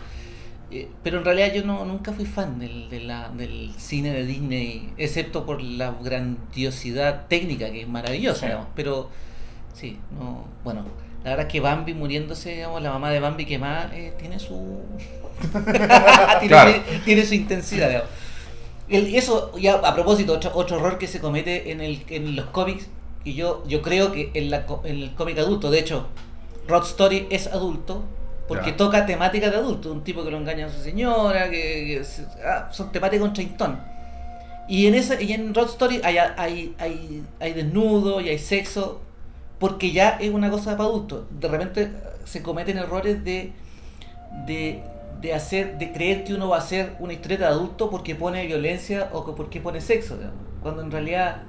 [0.72, 4.26] eh, pero en realidad yo no nunca fui fan del, de la- del cine de
[4.26, 8.46] Disney, excepto por la grandiosidad técnica, que es maravillosa, Sí.
[8.48, 9.10] digamos, pero
[9.74, 10.84] sí, no, bueno,
[11.24, 14.40] la verdad es que Bambi muriéndose, digamos, la mamá de Bambi que más eh, tiene
[14.40, 14.80] su...
[15.54, 16.72] tiene, Claro.
[16.72, 18.10] tiene- tiene su intensidad, digamos.
[18.90, 22.46] El- eso, ya a propósito, otro, otro error que se comete en, el, en los
[22.48, 22.88] cómics,
[23.24, 26.08] y yo, yo creo que en, la, en el cómic adulto, de hecho,
[26.68, 28.04] Rod Story es adulto,
[28.50, 28.78] porque Ya.
[28.78, 32.04] toca temática de adulto, un tipo que lo engaña a su señora, que, que
[32.46, 33.82] ah, son temáticas con treintón.
[34.68, 39.02] Y en esa y en Road Story hay, hay, hay, hay desnudo y hay sexo,
[39.60, 41.26] porque ya es una cosa para adultos.
[41.32, 41.92] De repente eh,
[42.26, 43.54] se cometen errores de,
[44.32, 44.84] de,
[45.22, 48.46] de hacer, de creer que uno va a hacer una historia de adulto porque pone
[48.48, 50.40] violencia o que porque pone sexo, digamos.
[50.62, 51.44] cuando en realidad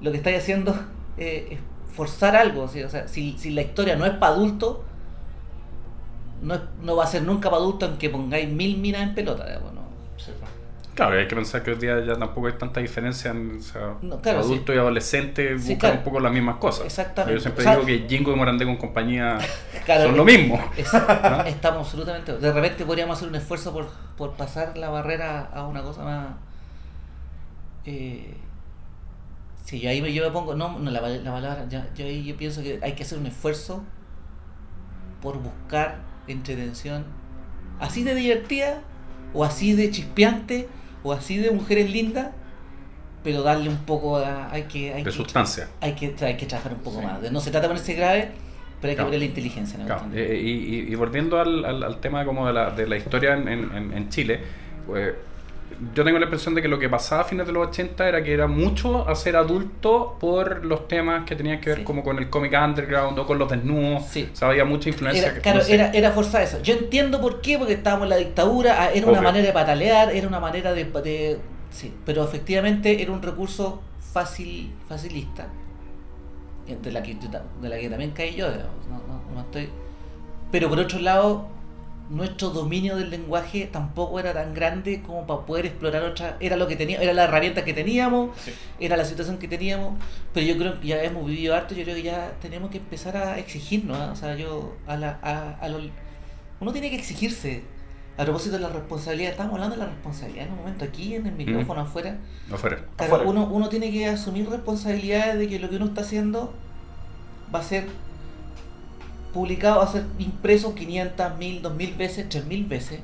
[0.00, 0.74] lo que estáis haciendo
[1.18, 1.58] eh, es
[1.94, 2.68] forzar algo.
[2.68, 2.82] ¿sí?
[2.82, 4.78] O sea, si, si la historia no es para adultos,
[6.44, 9.46] no, es- no va a ser nunca para adultos aunque pongáis mil minas en pelota.
[9.46, 9.80] digamos, ¿no?
[10.16, 10.50] Sí, pues.
[10.94, 13.94] Claro, hay que pensar que hoy día ya tampoco hay tanta diferencia en o sea,
[14.00, 15.96] No, claro, adulto y adolescente Sí, buscan claro.
[15.96, 16.86] un poco las mismas cosas.
[16.86, 17.34] Exactamente.
[17.34, 19.38] Yo siempre O sea, digo que Jingo y Morandé con compañía
[19.84, 20.60] Claro, son lo mismo.
[20.76, 20.86] es-
[21.46, 22.38] estamos absolutamente.
[22.38, 26.26] De repente podríamos hacer un esfuerzo por, por pasar la barrera a una cosa más.
[27.86, 28.36] Eh,
[29.64, 30.54] sí, yo ahí me, yo me pongo.
[30.54, 31.66] No, no la, la palabra.
[31.68, 33.82] ya- yo ahí yo pienso que hay que hacer un esfuerzo
[35.20, 35.98] por buscar
[36.28, 37.04] entretención
[37.80, 38.80] así de divertida,
[39.32, 40.68] o así de chispeante,
[41.02, 42.28] o así de mujeres lindas,
[43.24, 45.68] pero darle un poco a, hay que hay de que, sustancia.
[45.80, 47.06] hay que hay que trabajar un poco Sí.
[47.06, 47.20] más.
[47.22, 48.28] De- No se trata de ponerse grave,
[48.80, 49.78] pero hay que poner la inteligencia.
[49.78, 49.86] ¿no?
[49.86, 52.96] Claro, eh, y, y- y volviendo al, al- al tema como de la, de la
[52.96, 54.40] historia en, en- en Chile,
[54.86, 55.14] pues,
[55.94, 58.22] yo tengo la impresión de que lo que pasaba a fines de los 80 era
[58.22, 61.84] que era mucho hacer adulto por los temas que tenían que ver Sí.
[61.84, 64.04] como con el cómic underground o con los desnudos.
[64.06, 64.28] Sí.
[64.32, 65.22] O sea, había mucha influencia.
[65.26, 65.74] Era, que- claro, no sé.
[65.74, 66.60] era, era forzar eso.
[66.62, 69.22] Yo entiendo por qué, porque estábamos en la dictadura, ah, era una Obvio.
[69.30, 71.38] manera de patalear, era una manera de, de-
[71.70, 75.48] sí, pero efectivamente era un recurso fácil, facilista,
[76.66, 77.14] de la que,
[77.60, 79.68] de la que también caí yo, digamos, no, no- no estoy...
[80.50, 81.48] Pero por otro lado,
[82.10, 86.66] nuestro dominio del lenguaje tampoco era tan grande como para poder explorar otra, era lo
[86.66, 88.52] que tenía, era la herramienta que teníamos, Sí.
[88.78, 89.94] era la situación que teníamos,
[90.34, 93.16] pero yo creo que ya hemos vivido harto, yo creo que ya tenemos que empezar
[93.16, 94.10] a exigirnos, ¿ah?
[94.12, 95.80] o sea, yo a la, a, a lo-
[96.60, 97.62] uno tiene que exigirse.
[98.16, 101.26] A propósito de la responsabilidad, estamos hablando de la responsabilidad en un momento aquí en
[101.26, 102.16] el micrófono afuera.
[102.46, 103.24] Claro, Afuera.
[103.28, 106.54] uno, uno tiene que asumir responsabilidades de que lo que uno está haciendo
[107.52, 107.86] va a ser
[109.34, 113.00] publicado, va a ser impreso 500, 1000, 2000 veces, 3000 veces.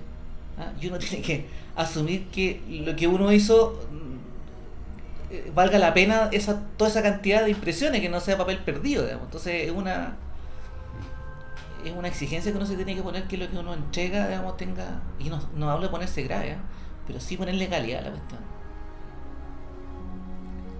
[0.58, 0.72] ¿ah?
[0.80, 6.62] Y uno tiene que asumir que lo que uno hizo mm, valga la pena esa
[6.76, 9.02] toda esa cantidad de impresiones, que no sea papel perdido.
[9.04, 9.26] digamos.
[9.26, 10.16] Entonces es una
[11.84, 14.56] es una exigencia que uno se tiene que poner que lo que uno entrega, digamos,
[14.56, 15.02] tenga.
[15.18, 16.60] Y no, no hablo de ponerse grave, ¿ah?
[17.06, 18.49] pero sí ponerle calidad a la cuestión.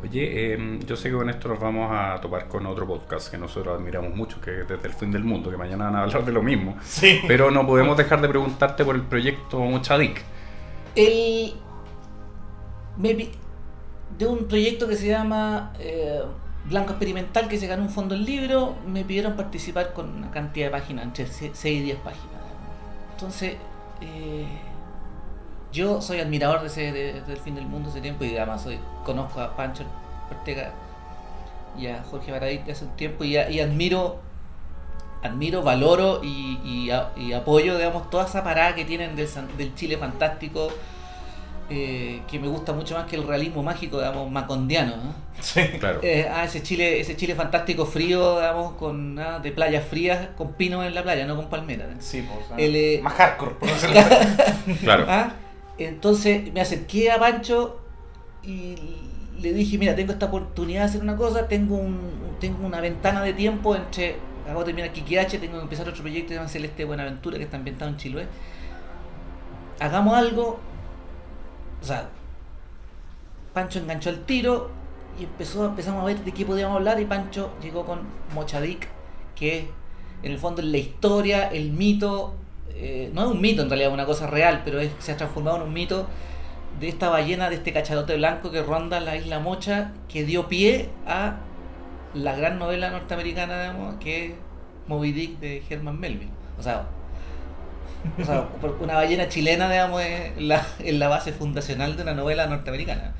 [0.03, 3.37] Oye, eh, yo sé que con esto nos vamos a topar con otro podcast que
[3.37, 6.25] nosotros admiramos mucho, que es desde el fin del mundo, que mañana van a hablar
[6.25, 6.77] de lo mismo.
[6.83, 7.21] Sí.
[7.29, 10.23] Pero no podemos dejar de preguntarte por el proyecto Mochadik.
[10.97, 11.53] El,
[12.97, 13.31] me pi-
[14.19, 16.21] de un proyecto que se llama eh,
[16.65, 20.67] Blanco Experimental, que se ganó un fondo en libro, me pidieron participar con una cantidad
[20.67, 22.41] de páginas, entre 6 y 10 páginas.
[23.13, 23.57] Entonces,
[24.01, 24.47] eh,
[25.73, 28.79] yo soy admirador de ese, de- del fin del mundo hace tiempo y además soy,
[29.05, 29.85] conozco a Pancho
[30.31, 30.73] Ortega
[31.79, 34.19] y a Jorge Baradit hace un tiempo y, a- y admiro
[35.23, 39.55] admiro, valoro y, y a- y apoyo, digamos, toda esa parada que tienen del, San-
[39.59, 40.69] del Chile fantástico,
[41.69, 44.97] eh, que me gusta mucho más que el realismo mágico, digamos, macondiano.
[44.97, 45.15] ¿no?
[45.41, 45.61] Sí.
[45.79, 46.01] Claro.
[46.03, 50.55] Eh, ah, ese Chile, ese Chile fantástico frío, digamos, con ah, de playas frías, con
[50.55, 51.89] pinos en la playa, no con palmeras.
[51.99, 54.75] Sí, pues, ah, El, eh, más hardcore, por decirlo así.
[54.83, 55.05] Claro.
[55.07, 55.33] Ah,
[55.89, 57.81] Entonces me acerqué a Pancho
[58.43, 58.77] y
[59.41, 63.23] le dije, mira, tengo esta oportunidad de hacer una cosa, tengo un, tengo una ventana
[63.23, 66.85] de tiempo entre, acabo de terminar Kikiache, tengo que empezar otro proyecto se llama Celeste
[66.85, 68.27] Buenaventura, que está ambientado en Chiloé.
[69.79, 70.61] Hagamos algo,
[71.81, 72.11] o sea,
[73.55, 74.71] Pancho enganchó el tiro
[75.19, 78.01] y empezó, empezamos a ver de qué podíamos hablar y Pancho llegó con
[78.35, 78.87] Mochadik,
[79.35, 79.65] que es,
[80.23, 82.35] en el fondo es la historia, el mito,
[82.83, 85.17] eh, no es un mito en realidad, es una cosa real, pero es- se ha
[85.17, 86.07] transformado en un mito
[86.81, 90.89] de esta ballena, de este cacharote blanco que ronda la isla Mocha, que dio pie
[91.07, 91.37] a
[92.15, 94.33] la gran novela norteamericana, digamos, que es
[94.87, 96.31] Moby Dick de Herman Melville.
[96.59, 96.87] O sea,
[98.21, 98.49] o sea,
[98.81, 103.13] una ballena chilena, digamos, es la, es la base fundacional de una novela norteamericana.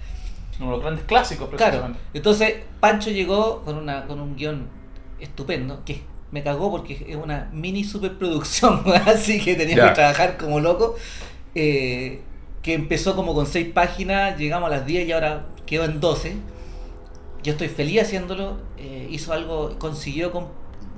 [0.59, 4.69] Uno de los grandes clásicos, Claro, entonces Pancho llegó con, una, con un guion
[5.19, 9.89] estupendo, que me cagó porque es una mini superproducción, así que tenía Ya.
[9.89, 10.95] que trabajar como loco,
[11.55, 12.21] eh,
[12.63, 16.37] que empezó como con 6 páginas, llegamos a las 10 y ahora quedó en 12.
[17.43, 20.31] Yo estoy feliz haciéndolo, eh, hizo algo, consiguió,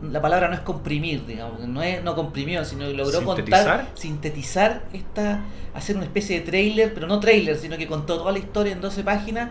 [0.03, 3.65] la palabra no es comprimir, digamos, no es no comprimió, sino que logró ¿Sintetizar?
[3.79, 8.33] contar, sintetizar esta, hacer una especie de trailer, pero no trailer, sino que contó toda
[8.33, 9.51] la historia en 12 páginas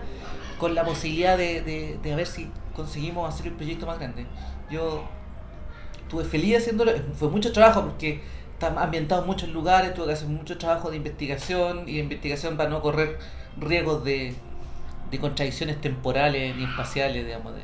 [0.60, 4.26] con la posibilidad de, de, de a ver si conseguimos hacer el proyecto más grande.
[4.70, 5.06] Yo
[6.12, 8.20] estuve feliz haciéndolo, fue mucho trabajo porque
[8.54, 12.58] está ambientado en muchos lugares, tuve que hacer mucho trabajo de investigación y de investigación
[12.58, 13.18] para no correr
[13.58, 14.34] riesgos de,
[15.10, 17.56] de contradicciones temporales ni espaciales, digamos.
[17.56, 17.62] De...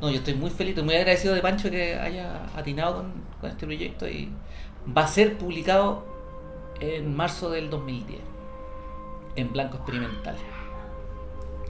[0.00, 3.04] No, yo estoy muy feliz, estoy muy agradecido de Pancho que haya atinado
[3.40, 4.30] con, este proyecto y
[4.96, 6.06] va a ser publicado
[6.78, 8.20] en marzo del 2010
[9.34, 10.36] en blanco experimental.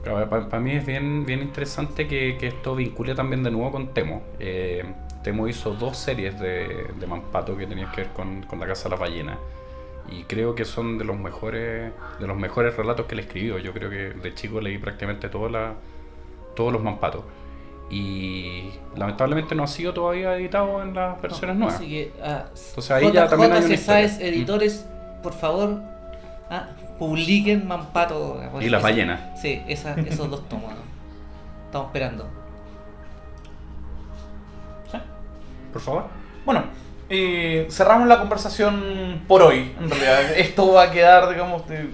[0.03, 4.21] Para mí es bien, bien interesante que, que esto vincule también de nuevo con Temo.
[4.37, 4.83] Eh,
[5.23, 8.85] Temo hizo dos series de, de Mampato que tenían que ver con, con la Casa
[8.85, 9.37] de la Ballena.
[10.09, 13.57] Y creo que son de los mejores de los mejores relatos que él escribió.
[13.57, 15.73] Yo creo que de chico leí prácticamente toda la,
[16.55, 17.23] todos los Mampatos.
[17.89, 21.75] Y lamentablemente no ha sido todavía editado en las versiones nuevas.
[21.75, 24.27] Así que, ah, Entonces ahí ya también hay una historia.
[24.27, 24.85] editores,
[25.21, 25.79] por favor,
[26.49, 26.69] ah,
[26.99, 28.41] publiquen Mampato.
[28.59, 29.39] Y las ballenas.
[29.39, 30.71] Sí, esa- esos dos tomos.
[30.71, 30.77] ¿no?
[31.65, 32.29] Estamos esperando.
[35.73, 36.05] Por favor.
[36.45, 36.63] Bueno,
[37.09, 40.37] eh, cerramos la conversación por hoy, en realidad.
[40.37, 41.89] Esto va a quedar, digamos, de,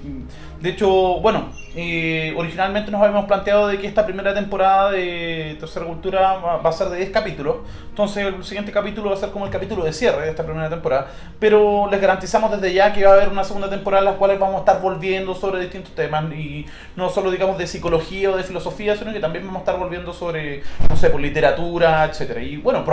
[0.61, 0.89] de hecho,
[1.21, 6.67] bueno, eh, originalmente nos habíamos planteado de que esta primera temporada de Tercera Cultura va,
[6.69, 7.57] a ser de 10 capítulos.
[7.89, 10.69] Entonces el siguiente capítulo va a ser como el capítulo de cierre de esta primera
[10.69, 11.07] temporada.
[11.39, 14.37] Pero les garantizamos desde ya que va a haber una segunda temporada en la cual
[14.39, 16.25] vamos a estar volviendo sobre distintos temas.
[16.33, 19.77] Y no solo, digamos, de psicología o de filosofía, sino que también vamos a estar
[19.77, 22.83] volviendo sobre, no sé, por literatura, etcétera Y bueno,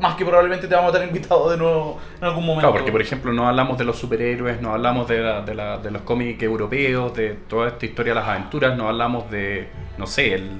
[0.00, 2.60] más que probablemente te vamos a tener invitado de nuevo en algún momento.
[2.68, 5.78] Claro, porque por ejemplo no hablamos de los superhéroes, no hablamos de, la- de, la-
[5.78, 10.06] de los cómics europeos, de toda esta historia de las aventuras, no hablamos de, no
[10.06, 10.50] sé, el,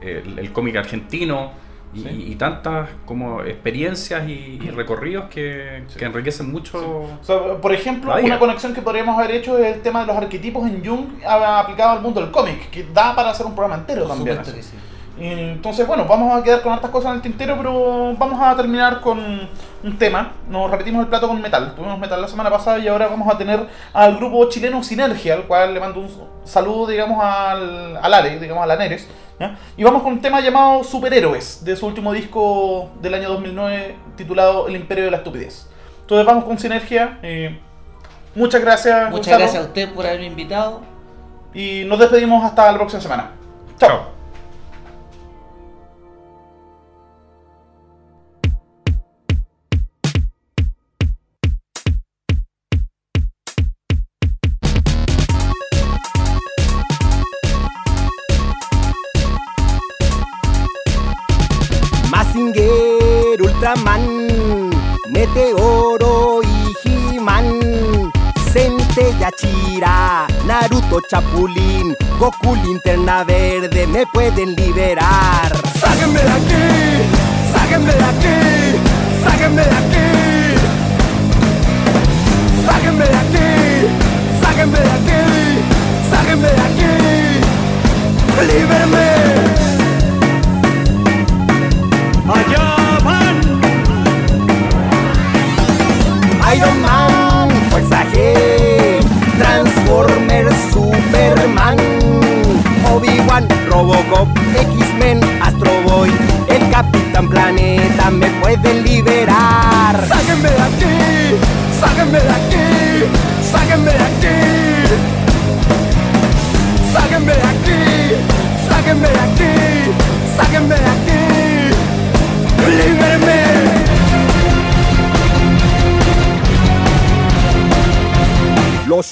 [0.00, 1.50] el- el cómic argentino
[1.94, 2.26] y, Sí.
[2.32, 5.98] y tantas como experiencias y, y recorridos que, Sí.
[5.98, 6.78] que enriquecen mucho.
[6.78, 10.16] O sea, por ejemplo, una conexión que podríamos haber hecho es el tema de los
[10.16, 14.06] arquetipos en Jung aplicado al mundo del cómic, que da para hacer un programa entero
[14.06, 14.38] también.
[15.20, 19.00] Entonces, bueno, vamos a quedar con hartas cosas en el tintero, pero vamos a terminar
[19.00, 19.48] con
[19.82, 20.32] un tema.
[20.48, 21.74] Nos repetimos el plato con metal.
[21.74, 25.44] Tuvimos metal la semana pasada y ahora vamos a tener al grupo chileno Sinergia, al
[25.44, 26.10] cual le mando un
[26.44, 29.08] saludo, digamos, al, al Are, digamos, a la Neres.
[29.38, 29.56] ¿ya?
[29.76, 34.68] Y vamos con un tema llamado Superhéroes, de su último disco del año 2009, titulado
[34.68, 35.68] El Imperio de la Estupidez.
[36.00, 37.18] Entonces, vamos con Sinergia.
[37.22, 37.60] eh,
[38.34, 40.80] muchas gracias, Muchas Gonzalo, gracias a usted por haberme invitado.
[41.54, 43.30] Y nos despedimos hasta la próxima semana.
[43.78, 44.17] Chao.
[71.08, 75.52] Chapulín, Goku Linterna Verde me pueden liberar.
[75.80, 76.66] ¡Sáquenme de aquí!
[77.52, 78.36] ¡Sáquenme de aquí!
[79.24, 80.06] ¡Sáquenme de aquí!
[82.66, 83.48] ¡Sáquenme de aquí!
[84.42, 85.20] ¡Sáquenme de aquí!
[86.10, 86.92] ¡Sáquenme de aquí!
[88.48, 89.08] ¡Líbreme!
[92.28, 92.66] Allá
[93.04, 93.36] van.
[96.54, 97.07] Iron Man,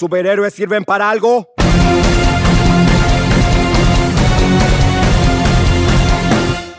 [0.06, 1.48] superhéroes sirven para algo?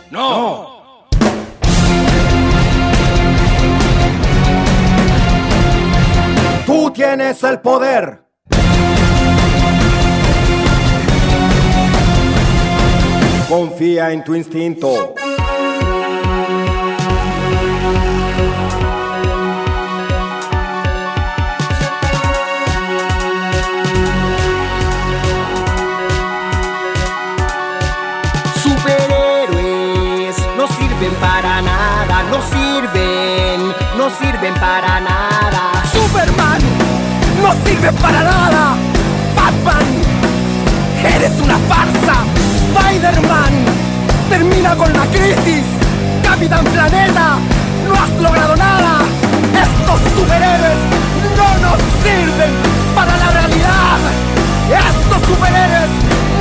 [0.10, 1.10] No.
[6.66, 8.24] Tú tienes el poder.
[13.50, 15.16] Confía en tu instinto.
[34.08, 35.84] No sirven para nada.
[35.92, 36.62] Superman
[37.42, 38.76] no sirve para nada.
[39.36, 39.88] Batman,
[41.16, 42.16] eres una farsa.
[42.68, 43.54] Spider-Man
[44.30, 45.64] termina con la crisis.
[46.24, 47.38] Capitán Planeta,
[47.90, 49.00] no has logrado nada.
[49.66, 50.80] Estos superhéroes
[51.36, 52.52] no nos sirven
[52.96, 54.00] para la realidad.
[54.70, 55.92] Estos superhéroes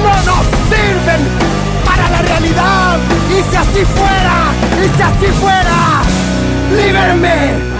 [0.04, 1.20] no nos sirven
[1.84, 2.98] para la realidad.
[3.28, 4.36] Y si así fuera,
[4.84, 6.25] y si así fuera,
[6.70, 7.75] líbreme.